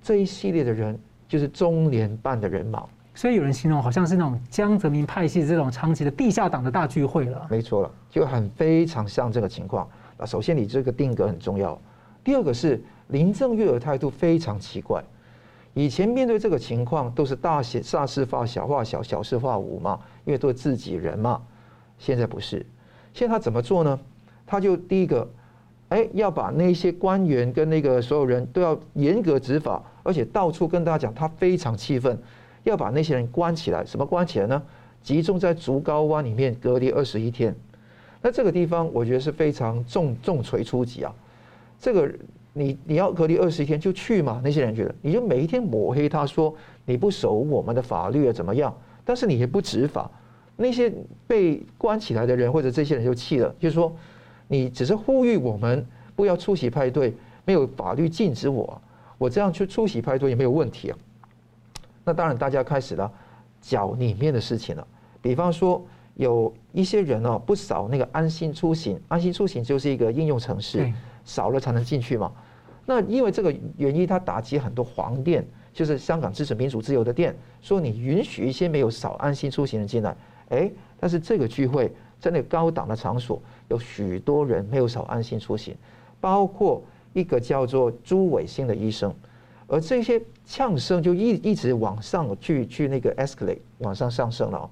[0.00, 7.44] 这一系列的人就是中联办的人马，所以有人形容好像是那种江泽民派系这种长期的地下党的大聚会了。
[7.50, 9.88] 没错了，就很非常像这个情况。
[10.16, 11.76] 啊，首先你这个定格很重要，
[12.22, 15.02] 第二个是林郑月娥态度非常奇怪。
[15.74, 21.42] 以前面对这个情况都是大写大事化小，化小，小事化无嘛，因为都是自己人嘛。
[21.98, 22.64] 现在不是，
[23.18, 23.98] 现在他怎么做呢？
[24.46, 25.28] 他就第一个，
[25.88, 32.16] 哎，要把那些官员跟那个所有人都要严格执法，而且到处跟大家讲，他非常气愤，
[32.62, 33.84] 要把那些人关起来。
[33.84, 34.62] 什么关起来呢？
[35.02, 37.52] 集中在竹篙湾里面隔离二十一天。
[38.22, 41.12] 那这个地方我觉得是非常重重锤出击啊。
[41.80, 42.08] 这个
[42.52, 44.40] 你你要隔离二十一天就去嘛。
[44.44, 46.54] 那些人觉得你就每一天抹黑他说
[46.86, 48.72] 你不守我们的法律啊怎么样？
[49.04, 50.08] 但是你也不执法。
[50.58, 50.92] 那些
[51.26, 53.90] 被关起来的人或者这些人就气了，就是说。
[54.50, 57.12] 你只是呼吁我们不要出席派对，
[57.44, 58.80] 没有法律禁止我，
[59.18, 60.96] 我这样去出席派对也没有问题啊。
[62.02, 63.12] 那当然，大家开始了
[63.60, 64.86] 搅里面的事情了。
[65.20, 70.90] 比方说，有一些人哦，不扫那个安心出行，安心出行就是一个应用程式，
[71.26, 72.32] 扫了才能进去嘛。
[72.86, 80.16] 那因为这个原因，他打击很多黄店，就是香港支持民主自由的店，说你允许一些没有扫安心出行的进来，
[80.48, 81.92] 哎，但是这个聚会。
[82.20, 85.72] 在那个高档的场所，有许多人没有少安心出行，
[86.20, 86.82] 包括
[87.12, 89.14] 一个叫做朱伟星的医生，
[89.68, 94.68] 而这些呛声就一一直往上去去那个 escalate 往上上升了。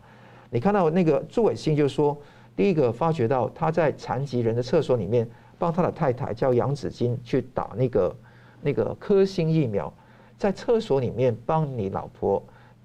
[0.51, 2.21] 你看到那个朱伟星就说，
[2.57, 5.25] 第一个发觉到他在残疾人的厕所里面
[5.57, 8.17] 帮他的太太叫杨子金去打那个
[8.61, 9.95] 那个科兴疫苗，
[10.37, 12.43] 在厕所里面帮你老婆。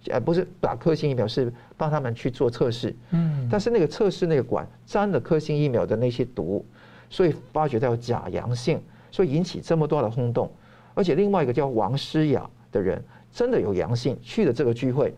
[0.09, 2.95] 呃，不是打科兴疫苗，是帮他们去做测试。
[3.11, 6.65] 嗯，但是那个测试那个管沾了科兴疫苗的那些毒，
[7.09, 10.51] 所以发觉到有假阳性，所以引起这么多的轰动。
[10.93, 15.13] 而且另外一个叫王诗雅的人真的有阳性，去了这个聚会。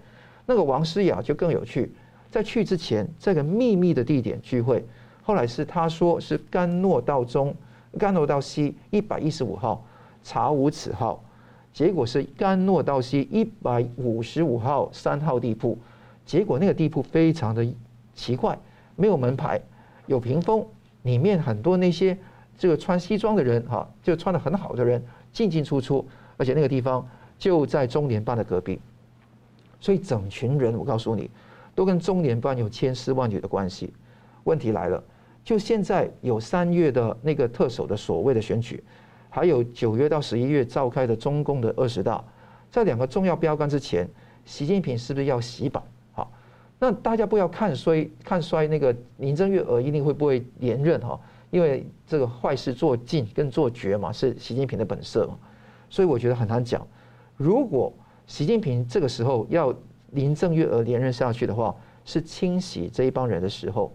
[0.46, 1.91] 那个王诗雅就更有趣，
[2.30, 4.86] 在去之前这个秘密的地点聚会，
[5.22, 7.56] 后来是他说是甘诺道中、
[7.98, 9.86] 甘诺道西一百一十五号
[10.22, 11.24] 查无此号。
[11.74, 15.76] 结果是甘诺道西一百五十五号三号地铺，
[16.24, 17.68] 结果那个地铺非常的
[18.14, 18.58] 奇怪，
[18.96, 19.60] 没有门牌，
[20.06, 20.64] 有屏风，
[21.02, 22.16] 里面很多那些
[22.56, 26.08] 这个穿西装的人哈，就穿得很好的人进进出出，
[26.38, 27.06] 而且那个地方
[27.40, 28.80] 就在中联办的隔壁，
[29.80, 31.28] 所以整群人我告诉你，
[31.74, 33.92] 都跟中联办有千丝万缕的关系。
[34.44, 35.04] 问题来了，
[35.44, 38.84] 就现在有三月的那个特首的所谓的选举。
[39.36, 42.24] 还有九月到十一月召开的中共的二十大，
[42.69, 44.08] 在两个重要标杆之前，
[44.46, 45.82] 习近平是不是要洗版？
[46.12, 46.32] 好，
[46.78, 51.19] 那大家不要看衰，看衰那个林郑月娥一定会不会连任哈？
[51.50, 55.36] 因为这个坏事做尽跟做绝嘛，是习近平的本色嘛。
[55.89, 56.86] 所以我觉得很难讲。
[57.36, 57.91] 如果
[58.28, 59.74] 习近平这个时候要
[60.12, 63.91] 林郑月娥连任下去的话，是清洗这一帮人的时候。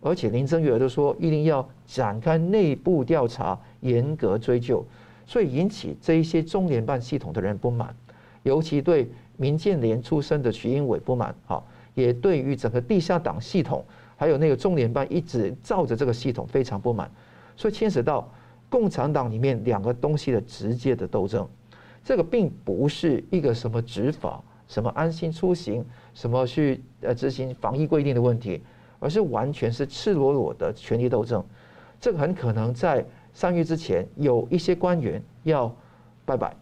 [0.00, 4.84] 而且林郑月都说一定要展开内部调查，严格追究，
[5.26, 7.94] 所以引起这一些中联办系统的人不满，
[8.42, 11.62] 尤其对民建联出身的徐英伟不满，哈，
[11.94, 13.84] 也对于整个地下党系统，
[14.16, 17.10] 还有那个中联办一直照着这个系统非常不满，
[17.56, 18.26] 所以牵涉到
[18.70, 21.46] 共产党里面两个东西的直接的斗争，
[22.02, 25.84] 这个并不是一个什么执法、什么安心出行、
[26.14, 28.62] 什么去呃执行防疫规定的问题。
[29.00, 31.44] 而是完全是赤裸裸的权力斗争，
[31.98, 35.74] 这个很可能在三月之前有一些官员要
[36.24, 36.54] 拜拜，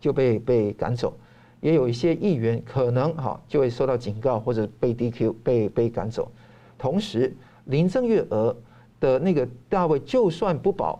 [0.00, 1.16] 就被被赶走，
[1.60, 6.32] 也有一些议员可能哈就会受到警告或者被 DQ 被被赶走。
[6.78, 7.36] 同时，
[7.66, 8.56] 林郑月娥
[8.98, 10.98] 的那个大位就算不保，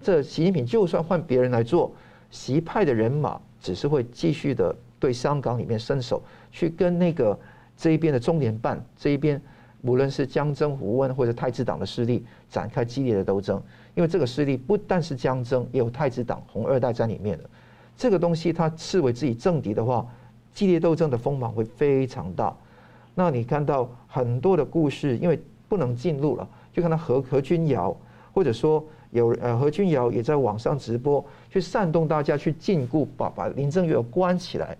[0.00, 1.92] 这习近平就算换别人来做，
[2.30, 7.38] 习派的人马只是会继续的对香港里面伸手，去跟那个
[7.76, 9.42] 这一边的中联办这一边。
[9.86, 13.62] 无论是江征胡温或者太子党的势力展开激烈的斗争，
[13.94, 17.44] 因为这个势力不但是江征，也有太子党红二代在里面的。
[17.96, 20.06] 这个东西他视为自己政敌的话，
[20.52, 22.54] 激烈斗争的锋芒会非常大。
[23.14, 27.96] 那你看到很多的故事，因为不能进入了，就看到何何君尧，
[28.34, 34.76] 或者说有呃何君尧也在网上直播，去煽动大家去禁锢，把把林郑月娥关起来。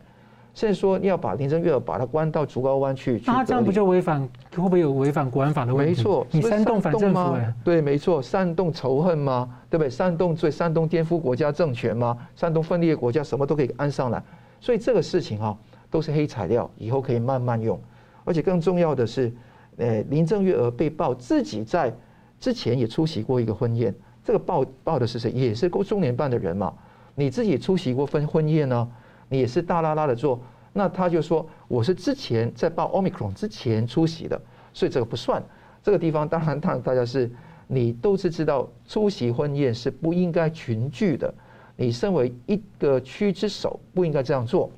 [0.57, 4.27] 甚至说你要把林郑月娥把她关到竹篙湾去，那他这样不就违反？
[4.53, 5.91] 会不会有违反国安法的问题？
[5.91, 7.55] 没错，你煽动反政府吗？
[7.63, 9.51] 对，没错，煽动仇恨吗？
[9.69, 9.91] 对不对？
[9.91, 12.17] 煽动罪，煽动颠覆国家政权吗？
[12.35, 14.23] 煽动分裂国家，什么都可以安上来。
[14.59, 15.55] 所以这个事情哈，
[15.91, 17.79] 都是黑材料，以后可以慢慢用。
[18.25, 19.31] 而且更重要的是，
[19.77, 21.95] 呃，林郑月娥被曝自己在
[22.41, 23.95] 之前也出席过一个婚宴，
[24.25, 25.31] 这个报报的是谁？
[25.33, 26.73] 也是中联办的人嘛？
[27.15, 28.89] 你自己出席过婚婚宴呢？
[29.29, 30.41] 你也是大拉拉的做，
[30.73, 34.41] 那他就说我是之前在报 Omicron 之前出席的，
[34.73, 35.43] 所以这个不算。
[35.83, 37.31] 这个地方当然，当然大家是
[37.67, 41.33] 你都是知道出席婚宴是不应该群聚的，
[41.77, 44.71] 你身为一个区之首不应该这样做。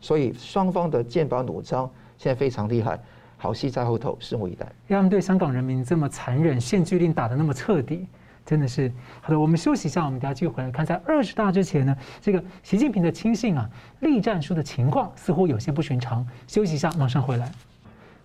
[0.00, 2.98] 所以双方的剑拔弩张现在非常厉害，
[3.36, 4.70] 好戏在后头，拭目以待。
[4.86, 8.06] 让对香港人民这么残忍，限聚令打得那么彻底。
[8.46, 13.68] 真的是好的，我们休息一下，我们等下继续回来看，在二十大之前呢，这个习近平的亲信啊，
[14.00, 16.26] 栗战书的情况似乎有些不寻常。
[16.46, 17.50] 休息一下，马上回来。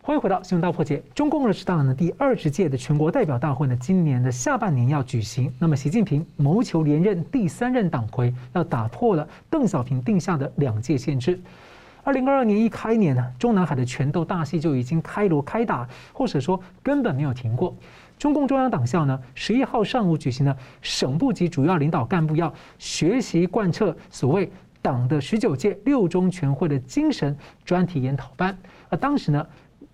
[0.01, 1.03] 欢迎回到新闻大破解。
[1.13, 5.53] 中共二十大呢，第二十届的全国代表大会呢，今年的下半年要举行。
[5.59, 11.39] 那么，习近平谋求连任第三任党魁，要打破了邓小平定下的两届限制。
[12.03, 17.75] 二零二二年一开年呢，中南海的权斗大戏就已经开锣开打，或者说根本没有停过。
[18.19, 24.51] 中共中央党校呢，十一号上午举行了省部级主要领导干部要学习贯彻所谓
[24.81, 28.55] 党的十九届六中全会的精神专题研讨班。
[28.89, 29.47] 而当时呢，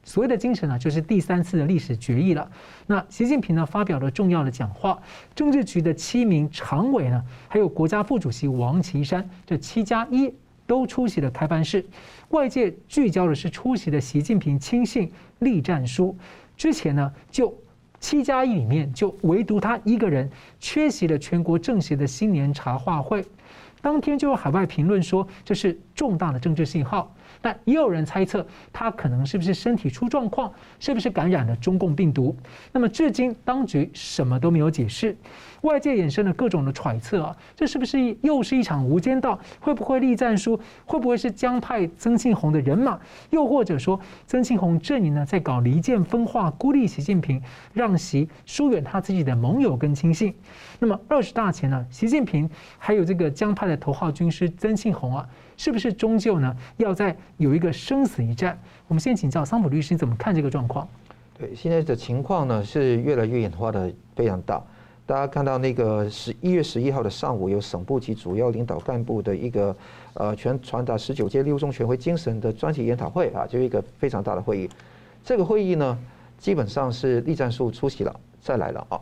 [0.03, 2.49] 所谓的精神呢，就是第三次的历史决议了。
[2.88, 4.99] 那习近平呢，发表了重要的讲话，
[5.36, 10.34] 政治局的七名常委呢，还有国家副主席王岐山，这七加一
[10.65, 11.86] 都出席了开班式。
[12.30, 16.17] 外界聚焦的是出席的习近平亲信栗战书，
[16.57, 17.55] 之前呢就。
[18.06, 20.30] 七加一里面，就唯独他一个人
[20.60, 23.26] 缺席了全国政协的新年茶话会。
[23.82, 27.12] 当天就有海外评论说，这是重大的政治信号。
[27.45, 28.43] 但也有人猜测，
[28.73, 32.35] 他可能是不是身体出状况，是不是感染了中共病毒？
[32.71, 35.15] 那么至今当局什么都没有解释，
[35.61, 39.39] 外界衍生了各种的揣测啊，这是不是又是一场无间道？
[39.59, 40.59] 会不会栗战书？
[40.85, 42.99] 会不会是江派曾庆红的人马？
[43.29, 47.39] 又或者说曾庆红阵营呢，在搞离间分化，孤立习近平，
[47.73, 50.33] 让习疏远他自己的盟友跟亲信？
[50.79, 55.29] 那么二十大前呢，习近平还有这个江派的头号军师曾庆红啊。
[55.58, 56.56] 是不是终究呢？
[56.78, 58.60] 要在有一个生死一战？
[58.88, 60.88] 我们先请教桑普律师怎么看这个状况？
[61.38, 64.62] 对，现在的情况呢是越来越演化的非常大。
[65.06, 69.76] 大家看到那个十一月十一号的上午，有省部级主要领导干部的一个
[70.16, 74.70] 呃全传达十九届六中全会精神的专题研讨会啊，就是一个非常大的会议。
[75.24, 75.97] 这个会议呢，
[76.38, 78.99] 基本上是栗战书出席了，再来了啊。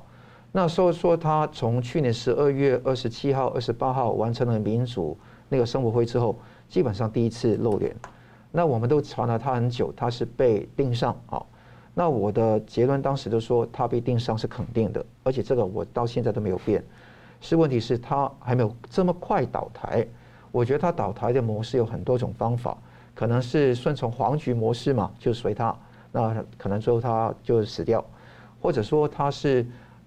[0.51, 5.17] 那说说他从去年十二月二十七号、二十八号完成了民主。
[5.53, 6.35] 那个生活会之后，
[6.67, 7.95] 基本上第一次露脸，
[8.51, 11.39] 那我们都传了他很久，他是被盯上啊。
[11.93, 16.83] 那我的结论当时都说他被盯上是肯定的，而且这个我到现在都没有变。
[17.39, 20.03] 是问题是他还没有这么快倒台。
[20.51, 22.75] 我觉得他倒台的模式有很多种方法，
[23.13, 25.75] 可能是顺从黄局模式嘛，就随他，
[26.11, 28.03] 那可能最后他就死掉，
[28.59, 29.63] 或者说他是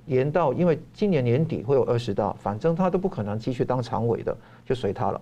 [0.07, 5.21] 延到，因为今年年底会有二十大，反正他都不可能继续当常委的，就随他了。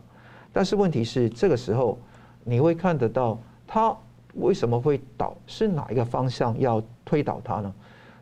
[0.55, 1.98] 但是问题是，这个时候
[2.44, 3.36] 你会看得到
[3.66, 3.94] 他
[4.34, 7.74] 为什么会倒，是哪一个方向要推倒他呢？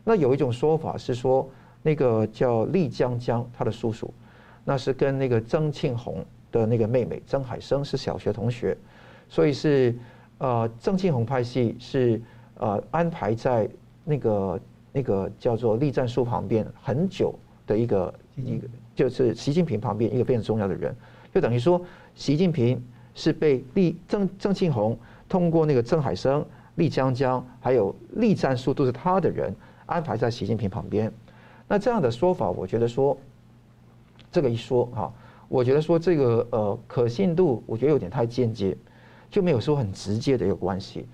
[0.03, 1.47] 那有一种说法是说，
[1.83, 4.11] 那个叫丽江江，他的叔叔，
[4.65, 8.75] 那是跟那个曾庆红的那个妹妹曾海生是小学同学，
[9.29, 9.95] 所以是
[10.39, 12.19] 呃曾庆红派系是
[12.57, 13.69] 呃安排在
[14.03, 14.59] 那个
[14.91, 17.35] 那个叫做栗战书旁边很久
[17.67, 20.95] 的一个一个就是习近平旁边一个非常重要的人，
[21.31, 21.79] 就等于说。
[22.15, 22.81] 习近平
[23.15, 24.97] 是被栗曾曾庆红
[25.27, 26.45] 通过那个郑海生、
[26.75, 29.53] 栗江江，还有栗战书都是他的人
[29.85, 31.11] 安排在习近平旁边。
[31.67, 33.17] 那这样的说法，我觉得说
[34.31, 35.11] 这个一说哈，
[35.47, 38.77] 我觉得说这个呃可信度，我觉得有点太间接，
[39.29, 41.05] 就没有说很直接的一个关系。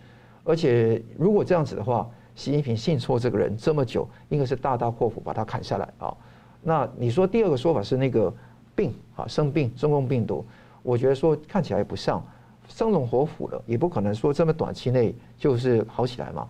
[0.43, 6.16] 而且如果这样子的话，习近平信错这个人这么久，应该是大刀阔斧把他砍下来啊。
[6.62, 8.34] 那你说第二个说法是那个
[8.76, 10.45] 病啊生病中共病毒。
[10.82, 12.23] 我觉得说看起来不像
[12.67, 16.47] 生龙活虎了，也不可能说这么短期内就是好起来嘛。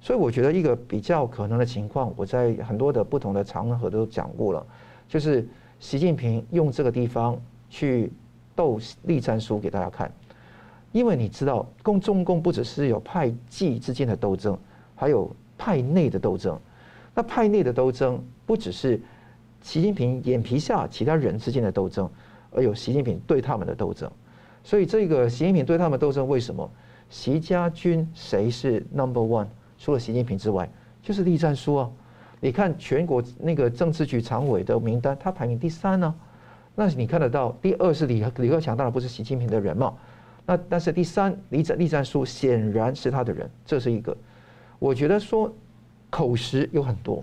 [0.00, 4.66] 所以我觉得一个比较可能的情况，我在很多的不同的场合都讲过了，
[5.08, 5.48] 就是
[5.80, 8.12] 习近平用这个地方去
[8.54, 10.12] 斗栗战书给大家看，
[10.92, 14.58] 因为你知道，共中共不只是有派系之间的斗争，
[14.94, 16.60] 还有派内的斗争。
[17.14, 19.00] 那派内的斗争不只是
[19.62, 22.10] 习近平眼皮下其他人之间的斗争。
[22.54, 24.10] 而有习近平对他们的斗争，
[24.62, 26.70] 所以这个习近平对他们斗争，为什么？
[27.10, 29.46] 习家军谁是 number one？
[29.78, 30.68] 除了习近平之外，
[31.02, 31.90] 就是栗战书啊！
[32.40, 36.14] 你看全国那个政治局常委的名单，他排名第三呢、
[36.74, 39.94] 那你看得到，第二是李李克强，当然不是习近平的人嘛。
[40.46, 44.16] 那但是第三，栗战栗战书显然是他的人，这是一个。
[44.78, 45.52] 我觉得说
[46.10, 47.22] 口实有很多，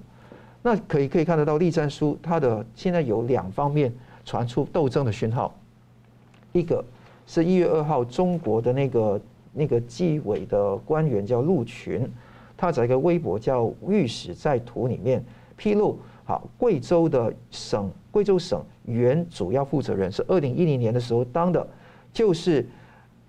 [0.61, 3.91] 那可以可以看得到栗战书他的现在有两方面。
[4.25, 5.53] 传出斗争的讯号，
[6.51, 6.83] 一个
[7.25, 9.21] 是一月二号，中国的那个
[9.53, 12.09] 那个纪委的官员叫陆群，
[12.55, 15.23] 他在一个微博叫《御史在途》里面
[15.55, 21.65] 披露，好，贵州的省贵州省原主要负责人是二零一零年的时候当的，
[22.13, 22.67] 就是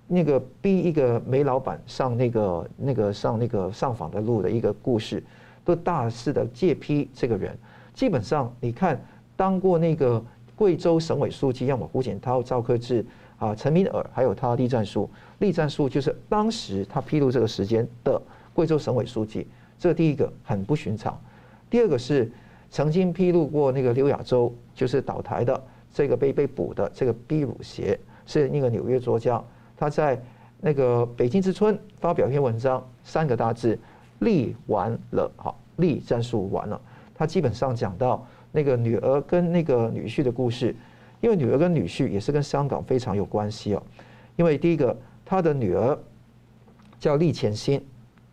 [0.06, 5.22] 那个逼一个煤老板上那个那个上那个上访的路的一个故事，
[5.64, 7.56] 都大肆的借批这个人。
[7.94, 9.00] 基本上，你看
[9.36, 10.22] 当过那个
[10.62, 13.04] 贵州省委书记，要么胡锦涛、赵克志
[13.36, 15.10] 啊、陈敏尔，还有他栗战书。
[15.40, 18.22] 栗战书就是当时他披露这个时间的
[18.54, 21.20] 贵州省委书记，这第一个很不寻常。
[21.68, 22.30] 第二个是
[22.70, 25.60] 曾经披露过那个刘亚洲，就是倒台的
[25.92, 29.42] 这个被被捕的这个毕鲁协，是那个纽约作家，
[29.76, 30.16] 他在
[30.60, 33.76] 那个北京之春发表一篇文章，三个大字：
[34.20, 36.80] 立完了，好，栗战书完了。
[37.16, 40.76] 他基本上讲到那个女儿跟那个女婿的故事，
[41.20, 43.82] 因为女儿跟女婿也是跟香港非常有关系哦。
[44.36, 45.98] 因为第一个，他的女儿
[47.00, 47.82] 叫栗前新，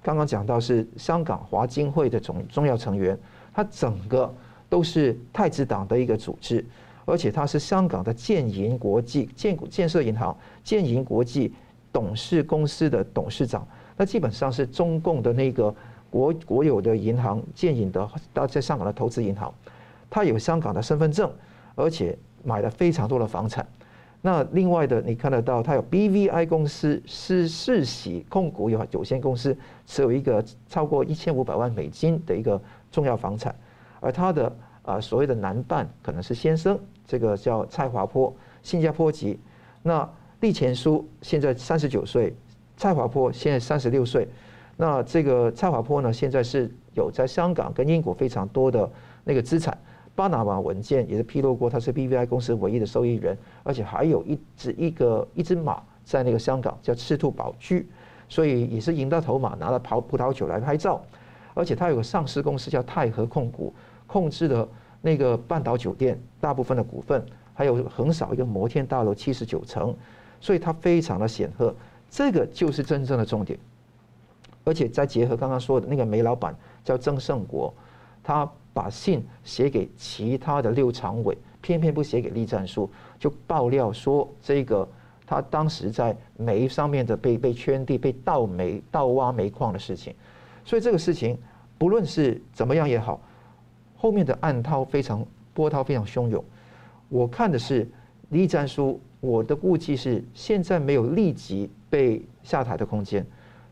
[0.03, 3.17] 刚刚讲到是香港华经会的重重要成员，
[3.53, 4.32] 他整个
[4.67, 6.63] 都是太子党的一个组织，
[7.05, 11.53] 而且他是香港的建银国际建建设银行建银国际
[11.91, 15.74] 董事公司的董事长，那基本上是中共的那个。
[16.11, 19.53] 国国有的银行建银的，到在香港的投资银行，
[20.10, 21.32] 他有香港的身份证，
[21.76, 23.66] 而且买了非常多的房产。
[24.22, 33.55] 那另外的，你看得到，他有 BVI 公司是世喜控股有有限公司，持有一个超过一千五百万美金的一个重要房产。
[34.01, 34.53] 而他的
[34.84, 39.39] 啊所谓的男伴可能是先生，这个叫蔡华坡，新加坡籍。
[39.82, 40.07] 那
[40.41, 42.36] 利前书现在三十九岁，
[42.76, 44.28] 蔡华坡现在三十六岁。
[44.76, 48.89] 那这个蔡华坡呢，现在是有在香港跟英国非常多的
[49.24, 49.78] 那个资产，
[50.20, 57.88] 巴拿马文件也是披露过，他是 BVI 公司唯一的受益人，而且还有一只一个一只马在那个香港叫赤兔宝驹，
[58.28, 61.01] 所以也是赢到头马，拿了葡葡萄酒来拍照，
[61.53, 63.74] 而且他有个上市公司叫泰和控股，
[64.07, 64.67] 控制的
[64.99, 69.95] 那个半岛酒店大部分的股份，还有横扫一个摩天大楼七十九层，
[70.41, 71.74] 所以他非常的显赫，
[72.09, 73.57] 这个就是真正的重点。
[74.65, 76.53] 而且再结合刚刚说的那个煤老板
[76.84, 77.74] 叫曾胜国，
[78.22, 84.88] 他把信写给其他的六常委，偏偏不写给栗战书，就爆料说这个
[85.26, 90.13] 他当时在煤上面的被被圈地、被盗煤、盗挖煤矿的事情。
[90.63, 91.38] 所以这个事情
[91.78, 93.20] 不论是怎么样也好，
[93.95, 96.43] 后面的暗涛非常波涛非常汹涌。
[97.09, 97.89] 我看的是
[98.30, 103.26] 栗战书，我的估计是现在没有立即被下台的空间。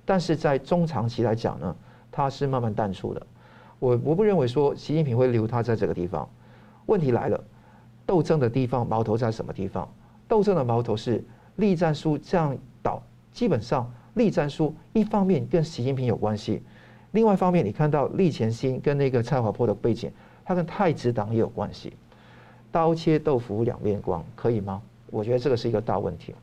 [0.05, 1.75] 但是在中长期来讲呢，
[2.11, 3.27] 它是慢慢淡出的。
[3.79, 6.27] 我我不认为说习近平会留他在这个地方。
[6.85, 7.43] 问题来了，
[8.05, 9.87] 斗争的地方矛头在什么地方？
[10.27, 11.23] 斗争的矛头是
[11.57, 13.01] 栗战书这样倒，
[13.31, 16.61] 基本上栗战书一方面跟习近平有关系，
[17.11, 20.11] 另外一方面你看到栗前新跟那个蔡华坡的背景，
[20.43, 21.93] 他跟太子党也有关系。
[22.71, 24.81] 刀切豆腐两面光，可以吗？
[25.09, 26.33] 我觉得这个是一个大问题。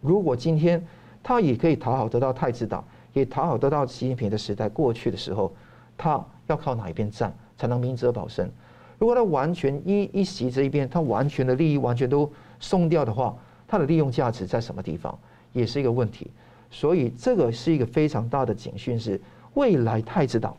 [0.00, 0.84] 如果今天。
[1.24, 5.52] 他也可以讨好得到太子党，也讨好得到习近平的时代过去的时候，
[5.96, 8.50] 他要靠哪一边站才能明哲保身？
[8.98, 12.30] 如果他完全一一席这一边，他完全的利益完全都
[12.60, 13.36] 松掉的话，
[13.66, 15.18] 他的利用价值在什么地方，
[15.52, 16.30] 也是一个问题。
[16.70, 19.20] 所以这个是一个非常大的警讯，是
[19.54, 20.56] 未来太子党、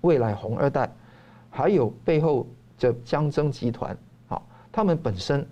[0.00, 0.90] 未来红二代，
[1.50, 2.46] 还有背后
[2.78, 3.96] 的江曾集团，
[4.28, 5.46] 好，他们本身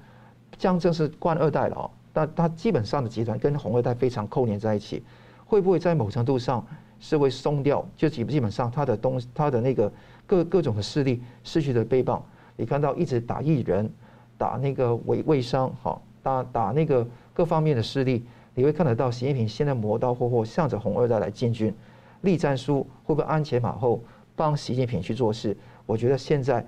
[0.57, 1.91] 江曾是官二代了哦。
[2.13, 5.03] 但他基本上的集团跟红二代非常扣连在一起，
[5.45, 6.65] 会不会在某程度上
[7.01, 7.87] 是会松掉？
[7.97, 9.93] 就基基本上他的东他的那个
[10.27, 12.25] 各各种的势力失去了臂膀。
[12.57, 13.91] 你看到一直打艺人，
[14.37, 18.25] 打那个卫卫商，好打打那个各方面的势力，
[18.55, 21.75] 你会看得到习近平现在磨刀霍霍向着红二代来进军。
[22.23, 24.03] 栗战书会不会鞍前马后
[24.35, 25.57] 帮习近平去做事？
[25.87, 26.61] 我觉得现在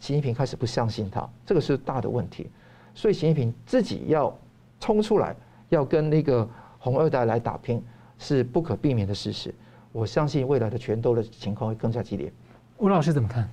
[0.00, 2.48] 习近平开始不相信他，这个是大的问题。
[2.94, 4.36] 所以习近平自己要。
[4.78, 5.34] 冲出来
[5.70, 6.46] 要跟那个
[6.78, 7.82] 红二代来打拼，
[8.18, 9.52] 是不可避免的事实。
[9.96, 12.30] 我相信未来的拳斗的情况会更加激烈。
[12.76, 13.48] 吴老师怎么看？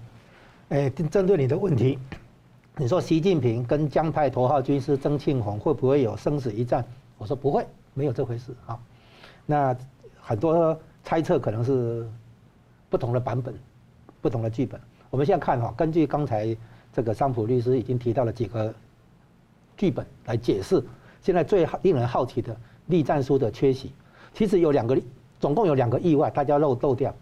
[0.67, 1.97] 哎，针对你的问题，
[2.75, 6.85] 你说习近平跟江派头号军师曾庆红会不会有生死一战？
[7.17, 8.77] 我说不会，没有这回事啊。
[9.45, 9.73] 那
[10.19, 12.05] 很多猜测可能是
[12.89, 13.55] 不同的版本，
[14.21, 14.77] 不同的剧本。
[15.09, 16.53] 我们现在看哈，根据刚才
[16.91, 18.73] 这个桑普律师已经提到了几个
[19.77, 20.83] 剧本来解释。
[21.21, 22.53] 现在最令人好奇的
[22.87, 23.93] 栗战书的缺席，
[24.33, 25.01] 其实有两个，
[25.43, 27.13] 总共有两个意外，大家漏漏掉。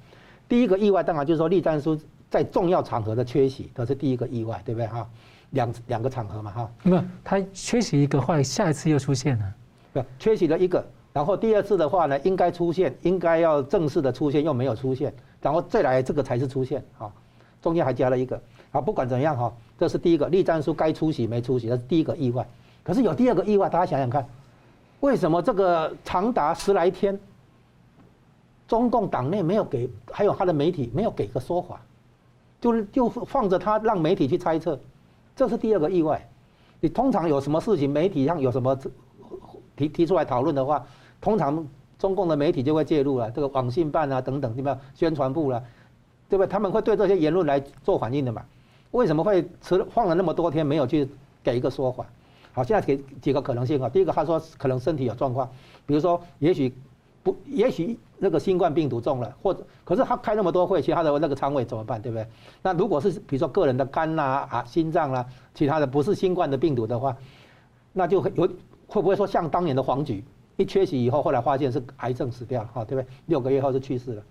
[0.47, 1.99] 第一个意外当然就是说栗战书
[2.29, 5.09] 在重要场合的缺席，这是第一个意外，对不对哈？
[5.49, 6.71] 两两个场合嘛，哈。
[6.83, 9.45] 没有，他缺席一个，后来下一次又出现了。
[9.91, 15.11] 对，缺席了一个，然后第二次的话呢，应该出现，应该要正式的出现，又没有出现，
[15.41, 17.11] 然后再来这个才是出现，哈，
[17.59, 18.39] 中间还加了一个，
[18.71, 22.47] 啊，不管怎样哈，这是第一个栗战书该出席没出席，这是第一个意外。
[22.83, 24.23] 可是有第二个意外，大家想想看，
[24.99, 27.19] 为什么这个长达十来天，
[28.71, 31.81] 中共党内没有给，还有他的媒体没有给个说法，
[32.61, 34.79] 就是就放着他让媒体去猜测，
[35.35, 36.25] 这是第二个意外。
[36.79, 38.79] 你通常有什么事情，媒体上有什么
[39.75, 40.85] 提提出来讨论的话，
[41.19, 41.67] 通常
[41.99, 44.79] 中共的媒体就会介入了，这个网信办啊等等，对吧？
[44.95, 45.61] 宣传部了，
[46.29, 46.47] 对不对？
[46.49, 48.41] 他们会对这些言论来做反应的嘛？
[48.91, 51.09] 为什么会迟放了那么多天没有去
[51.43, 52.05] 给一个说法？
[52.53, 53.89] 好，现在给几个可能性啊。
[53.89, 55.49] 第一个，他说可能身体有状况，
[55.85, 56.73] 比如说，也许
[57.21, 62.27] 不，也许那个新冠病毒中了，或者，可是他开那么多会，其他的那个仓位怎么办，对不对？
[62.61, 67.17] 那如果是比如说个人的肝呐啊、心脏啦，其他的不是新冠的病毒的话，
[67.91, 68.47] 那就有
[68.85, 70.23] 会不会说像当年的黄菊
[70.57, 73.07] 一缺席以后，后来发现是癌症死掉了，哈，对不对？
[73.25, 74.23] 六个月后就去世了，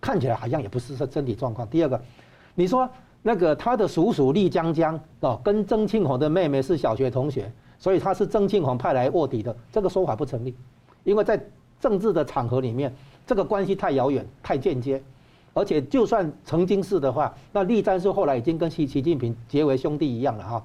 [0.00, 1.68] 看起来好像也不是身体状况。
[1.68, 2.00] 第二个，
[2.54, 2.88] 你说。
[3.22, 10.54] 那个他的叔叔栗江江哦，跟曾庆红的妹妹是小学同学，所以他是曾庆红派来卧底的，这个说法不成立，
[11.02, 11.44] 因为在
[11.80, 12.94] 政治的场合里面，
[13.26, 15.02] 这个关系太遥远、太间接，
[15.52, 20.64] 而且就算曾经是的话，那栗战书后来已经跟习习近平结为兄弟一样了哈，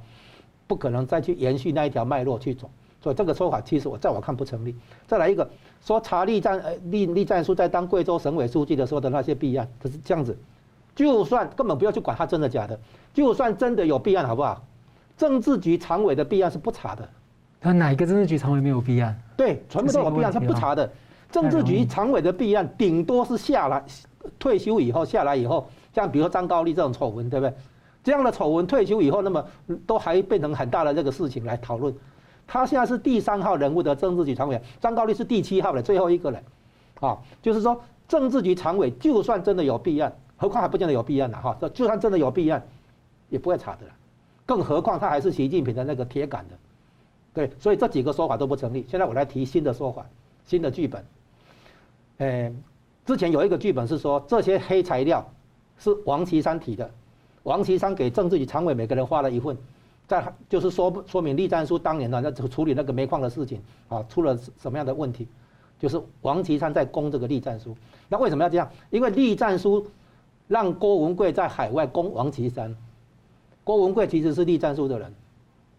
[0.68, 2.70] 不可能再去延续那一条脉络去走，
[3.02, 4.76] 所以这个说法其实我在我看不成立。
[5.08, 5.50] 再来一个
[5.84, 10.38] 说查栗战呃栗栗战书在当贵州省委书记的时候的那些弊案，可是这样子。
[10.94, 12.78] 就算根本不要去管他真的假的，
[13.14, 14.62] 就算真的有弊案，好不好？
[15.18, 17.08] 政治局常委的弊案是不查的。
[17.62, 19.18] 他哪一个政治局常委没有弊案？
[19.38, 20.92] 对，全部都有弊案，他不查的。
[21.32, 23.84] 政治局常委的弊案，顶多是下来
[24.38, 27.56] 退休以后下来以后，像比如说张高丽这种丑闻，对不对？
[28.04, 29.46] 这样的丑闻退休以后，那么
[29.88, 31.96] 都还变成很大的这个事情来讨论。
[32.48, 36.44] 他现在是第三号人物的政治局常委，张高丽是第七号的最后一个人。
[37.00, 40.14] 啊，就是说政治局常委就算真的有弊案。
[40.38, 41.56] 何况还不见得有弊案呢，哈！
[41.72, 42.64] 就算真的有弊案，
[43.30, 43.82] 也不会查的。
[44.44, 46.56] 更何况他还是习近平的那个铁杆的，
[47.32, 48.84] 对，所以这几个说法都不成立。
[48.90, 50.04] 现在我来提新的说法，
[50.46, 51.06] 新的剧本。
[52.22, 52.54] 诶，
[53.06, 55.28] 之前有一个剧本是说，这些黑材料
[55.80, 56.90] 是王岐山提的，
[57.44, 59.58] 王岐山给政治局常委每个人发了一份，
[60.08, 63.60] 在就是说说明栗战书当年呢，那处理那个煤矿的事情
[63.90, 65.28] 啊，出了什么样的问题，
[65.80, 67.76] 就是王岐山在攻这个栗战书。
[68.08, 68.70] 那为什么要这样？
[68.90, 69.86] 因为栗战书。
[70.48, 72.76] 让郭文贵在海外攻王岐山，
[73.64, 75.14] 郭文贵其实是栗战书的人，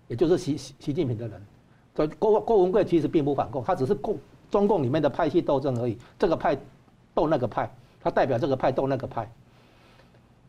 [0.09, 1.43] 也就是习习习近平的人，
[1.95, 4.17] 所以郭郭文贵其实并不反共，他只是共
[4.53, 6.55] 中共里面的派系斗争而已，这个派
[7.15, 7.69] 斗那个派，
[8.03, 9.29] 他代表这个派斗那个派。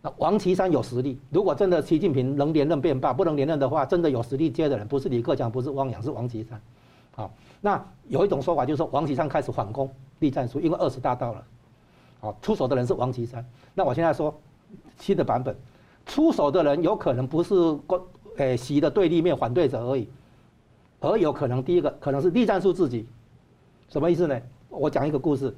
[0.01, 6.61] 那王岐山有实力，如果真的习近平能连任便罢，不能连任的话，真的有实力接的人不是李克强，不是汪洋，是王岐山。
[7.15, 7.31] 好，
[7.61, 9.89] 那有一种说法就是说王岐山开始反攻
[10.19, 11.41] 栗战书，因为二十大到了。
[12.19, 13.45] 好，出手的人是王岐山。
[13.73, 14.37] 那我现在说
[14.99, 15.55] 新的版本，
[16.05, 18.01] 出手的人有可能不是关
[18.35, 20.09] 诶习的对立面反对者而已，
[20.99, 23.07] 而有可能第一个可能是栗战书自己。
[23.93, 24.35] 什么意思呢？
[24.69, 25.55] 我讲一个故事，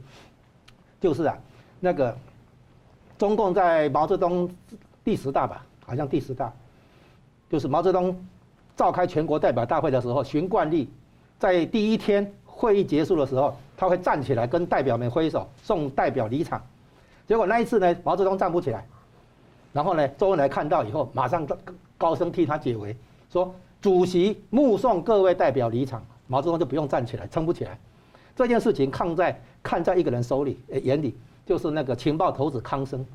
[1.00, 1.38] 就是啊，
[1.80, 2.14] 那个
[3.18, 4.54] 中共在毛泽东
[5.06, 6.52] 第十大吧，好像第十大，
[7.50, 8.14] 就是毛泽东
[8.76, 10.90] 召开全国代表大会的时候，循惯例，
[11.40, 13.56] 在第一天会议结束的时候。
[13.78, 16.66] 他会站起来跟代表们挥手，送代表离场。
[17.28, 18.86] 结果那一次呢，毛泽东站不起来。
[19.74, 21.46] 然后呢，周恩来看到以后，马上
[21.98, 22.96] 高声替他解围，
[23.30, 27.78] 说：“主席目送各位代表离场，毛泽东就不用站起来，撑不起来。”
[28.36, 31.16] 这件事情看在看在一个人手里眼里，
[31.46, 33.06] 就是那个情报头子康生。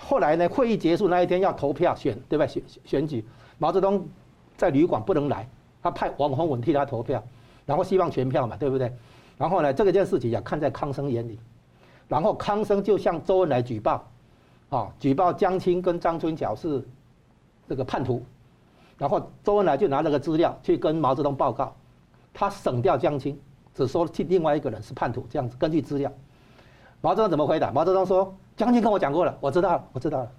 [0.00, 2.46] 后来呢，会议结束那一天要投票选，对吧？
[2.46, 3.24] 选选举，
[3.58, 4.06] 毛泽东
[4.56, 5.48] 在旅馆不能来，
[5.82, 7.22] 他派王洪文替他投票，
[7.66, 8.92] 然后希望全票嘛，对不对？
[9.36, 11.38] 然后呢，这个件事情也看在康生眼里，
[12.08, 14.08] 然后康生就向周恩来举报，
[14.70, 16.82] 啊，举报江青跟张春桥是
[17.68, 18.24] 这个叛徒，
[18.96, 21.74] 然后周恩来就拿那个资料去跟毛泽东报告，
[22.32, 23.38] 他省掉江青，
[23.78, 26.12] 只说替另外一个人是叛徒，这样子根据资料，
[27.00, 27.70] 毛泽东怎么回答？
[27.70, 30.30] 毛泽东说将军跟我讲过了，我知道了，我知道了，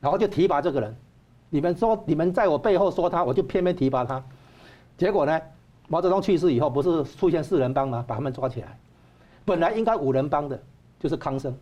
[0.00, 0.96] 然后就提拔这个人，
[1.48, 4.20] 你们说你们在我背后说他，我就偏偏提拔他，
[4.96, 5.40] 结果呢？
[5.86, 8.04] 毛泽东去世以后，不是出现四人帮吗？
[8.06, 8.76] 把他们抓起来，
[9.44, 10.60] 本来应该五人帮的，
[10.98, 11.56] 就是康生。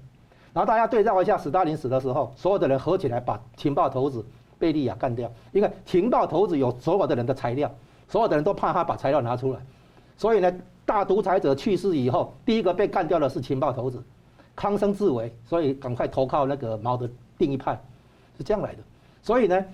[0.54, 4.24] 然后大家对照一下，史大林死的时候，所有的人合起来把情报头子
[4.58, 7.70] 贝利亚干掉，因为情报头子有所有的人的材料，
[8.08, 9.60] 所有的人都怕他把材料拿出来，
[10.16, 10.52] 所以呢，
[10.86, 14.02] 大独裁者去世以后，第一个被干掉的是情报头子，
[14.54, 17.78] 康生自危，所以赶快投靠那个毛的另一派，
[18.38, 18.78] 是这样来的。
[19.20, 19.64] 所以呢，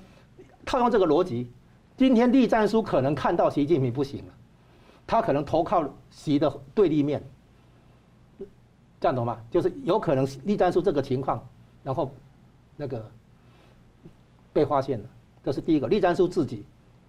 [0.64, 1.48] 套用这个逻辑。
[1.94, 4.32] 今天栗战书可能看到习近平不行了，
[5.06, 7.22] 他可能投靠习的对立面，
[8.98, 9.38] 这样懂吗？
[9.50, 11.46] 就是有可能栗战书这个情况，
[11.84, 12.10] 然后
[12.74, 13.04] 那个
[14.52, 15.04] 被发现了，
[15.44, 15.86] 这是第一个。
[15.86, 16.64] 栗战书自己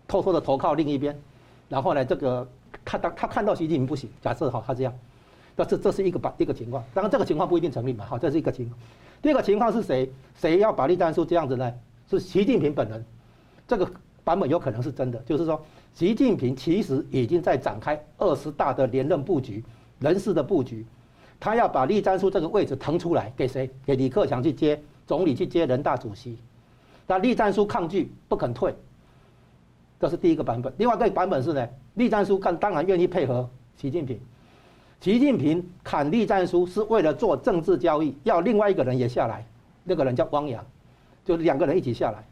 [0.05, 1.17] 偷偷的投靠另一边，
[1.69, 2.47] 然后呢，这个
[2.83, 4.93] 看到他看到习近平不行，假设好他这样，
[5.55, 8.77] 那这这是一个把一个情况，当然这个情况不一定成立嘛，好，这是一个情况。
[9.21, 10.11] 第二个情况是谁？
[10.35, 11.73] 谁要把栗战书这样子呢？
[12.09, 13.05] 是习近平本人，
[13.67, 13.89] 这个。
[14.25, 15.61] 版本有可能是真的，就是说，
[15.93, 19.61] 习近平其实已经在展开二十大的连任布局、
[19.99, 20.85] 人事的布局，
[21.41, 23.69] 他要把栗战书这个位置腾出来给谁？
[23.85, 26.37] 给李克强去接总理，去接人大主席。
[27.05, 28.73] 那栗战书抗拒不肯退，
[29.99, 30.73] 这是第一个版本。
[30.77, 34.19] 另外一个版本是呢，栗战书看当然愿意配合习近平，
[34.99, 39.45] 习近平砍栗战书是为了做政治交易，要另外一个人也下来，
[39.83, 40.65] 那个人叫汪洋，
[41.23, 42.23] 就两个人一起下来。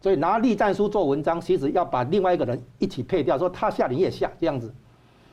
[0.00, 4.72] 所以拿栗战书做文章，其实要把另外一个人一起配掉，说他下你也下这样子，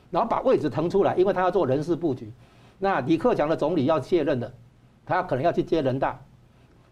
[0.10, 2.32] 然后把位置腾出来，因为他要做人事布局。
[2.80, 4.52] 那李克强的总理要卸任的，
[5.06, 6.20] 他可能要去接人大，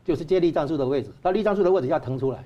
[0.03, 1.09] 就是接栗战书的位置。
[1.21, 2.45] 那栗战书的位置要腾出来，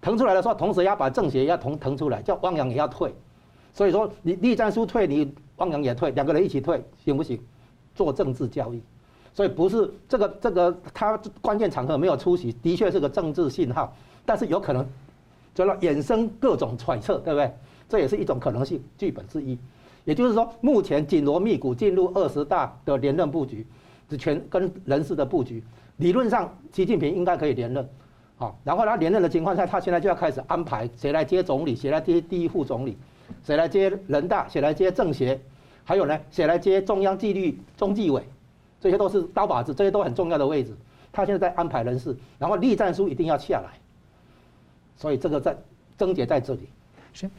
[0.00, 3.14] 腾出来的时候，同时要把政协要腾腾出来，叫汪洋也要退。
[3.78, 7.40] 所以说你栗战书退，你汪洋也退，两个人一起退行不行？
[7.94, 8.82] 做政治交易。
[9.32, 13.96] 所以不是这个这个他关键场合没有出席，的确是个政治信号。
[14.26, 14.84] 但是有可能，
[15.54, 17.54] 就要衍生各种揣测，对不对？
[17.88, 19.56] 这也是一种可能性剧本之一。
[20.04, 23.64] 也就是说，目前紧锣密鼓进入二十大的连任布局，
[24.10, 25.62] 是全跟人事的布局。
[25.98, 27.88] 理论上，习近平应该可以连任，
[28.38, 32.98] 好，然后他连任的情况下，他现在就要开始安排谁来接总理，谁来接第一副总理，
[33.44, 35.40] 谁来接人大，谁来接政协，
[35.84, 38.22] 还有呢，谁来接中央纪律中纪委，
[38.80, 40.76] 这些都是刀把子，这些都很重要的位置。
[41.10, 43.78] 他现在在安排人事，然后栗战书一定要下来。
[44.96, 45.56] 所以这个在
[45.96, 46.68] 症结在这里。
[47.12, 47.30] 是，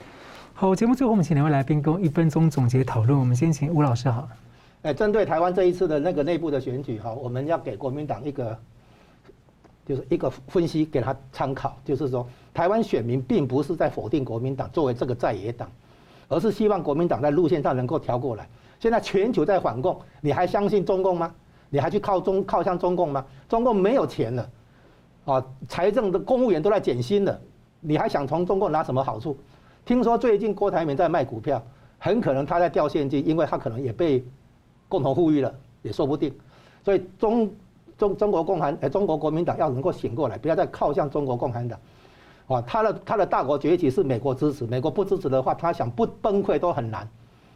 [0.53, 3.17] 好，节目最后我们请两位来宾跟我一分钟总结讨论。
[3.17, 4.27] 我们先请吴老师好。
[4.81, 8.57] 哎，针对台湾这一次的那个内部的选举哈，我们要给国民党一个，
[9.85, 15.69] 就是一个分析给他参考，就是说台湾选民并不是在否定国民党作为这个在野党，
[16.27, 18.47] 而是希望国民党在路线上能够调过来。
[18.79, 21.33] 现在全球在反共，你还相信中共吗？
[21.69, 23.25] 你还去靠中靠向中共吗？
[23.47, 24.49] 中共没有钱了，
[25.25, 27.39] 啊，财政的公务员都在减薪了。
[27.81, 29.37] 你还想从中共拿什么好处？
[29.85, 31.61] 听说最近郭台铭在卖股票，
[31.97, 34.23] 很可能他在掉现金，因为他可能也被
[34.87, 36.33] 共同富裕了，也说不定。
[36.83, 37.51] 所以中
[37.97, 41.79] 中中国共产呃中国国民党要能够醒过来，不要再靠向中国共产党。
[42.49, 47.07] 啊，他的他的大国崛起是美国支持，美国不支持的话，他想不崩溃都很难。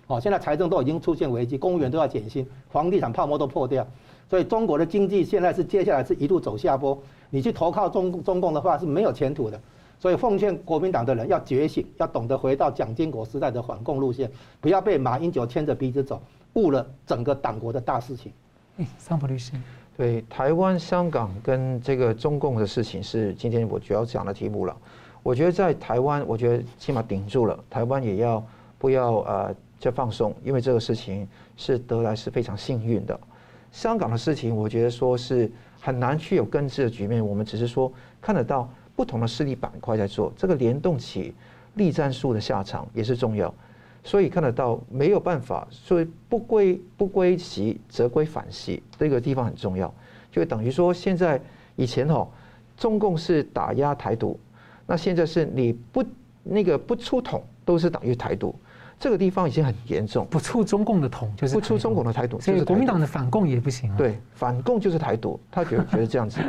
[0.05, 3.85] 哦，现在财政都已经出现危机，公务员都要减薪，房地产泡沫都破掉，
[4.29, 6.97] 所以中国的经济现在是接下来是一路走下坡。
[7.31, 9.59] 你去投靠中中共的话是没有前途的。
[9.99, 14.29] 所以奉劝国民党的人要觉醒，要懂得回到蒋经国时代的反共路线，
[14.59, 16.21] 不要被马英九牵着鼻子走，
[16.53, 18.31] 误了整个党国的大事情。
[18.77, 19.53] 哎，桑普律师，
[19.95, 24.75] 对台湾、香港跟这个中共的事情是今天我主要讲的题目了。
[25.21, 28.45] 我觉得在台湾，我觉得起码顶住了，台湾也要
[28.77, 33.19] 不要呃再放松，因为这个事情是得来是非常幸运的。
[33.71, 37.91] 香港的事情，我觉得说是很难去有根治的局面，我们只是说
[38.21, 38.69] 看得到。
[38.95, 41.33] 不同的势力板块在做这个联动起，
[41.73, 43.51] 力战术的下场也是重要，
[44.03, 49.91] 所以看得到没有办法，所以不归不归习则归反习，这个地方很重要，
[50.31, 51.39] 就等于说现在
[51.75, 52.27] 以前哈，
[52.75, 54.37] 中共是打压台独，
[54.85, 56.03] 那现在是你不
[56.43, 58.53] 那个不出统都是等于台独，
[58.99, 66.41] 这个地方已经很严重，不出中共的统就是不出中共的台独，所以国民党的反共也不行啊，对，反共就是台独，他觉得觉得这样子。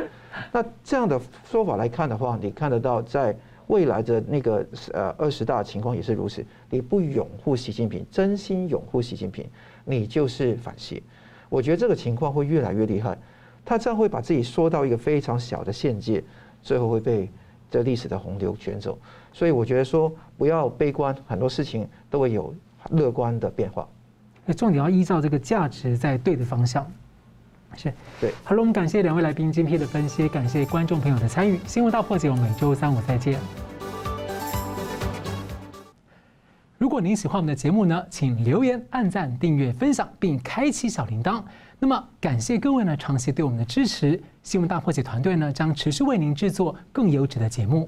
[0.51, 3.33] 那这样的说法来看的话，你看得到在
[3.67, 6.45] 未来的那个呃二十大情况也是如此。
[6.69, 9.45] 你不拥护习近平，真心拥护习近平，
[9.83, 11.01] 你就是反习。
[11.49, 13.17] 我觉得这个情况会越来越厉害，
[13.63, 16.23] 他这样会把自己缩到一个非常小的限界，
[16.61, 17.29] 最后会被
[17.69, 18.97] 这历史的洪流卷走。
[19.31, 22.53] 所以我觉得说不要悲观，很多事情都会有
[22.91, 23.87] 乐观的变化。
[24.55, 26.85] 重点要依照这个价值在对的方向。
[27.75, 31.59] 是对，好了，我们感谢两位来宾精辟的分析，感谢观众朋友的参与。
[31.65, 33.39] 新闻大破解，我们每周三五再见。
[36.77, 41.41] 如果您喜欢我们的节目呢，请留言、按赞、订阅、分享，并开启小铃铛。
[41.79, 44.21] 那么，感谢各位呢长期对我们的支持。
[44.43, 47.83] 新闻大破解团队呢将持续为您制作更优质的节目。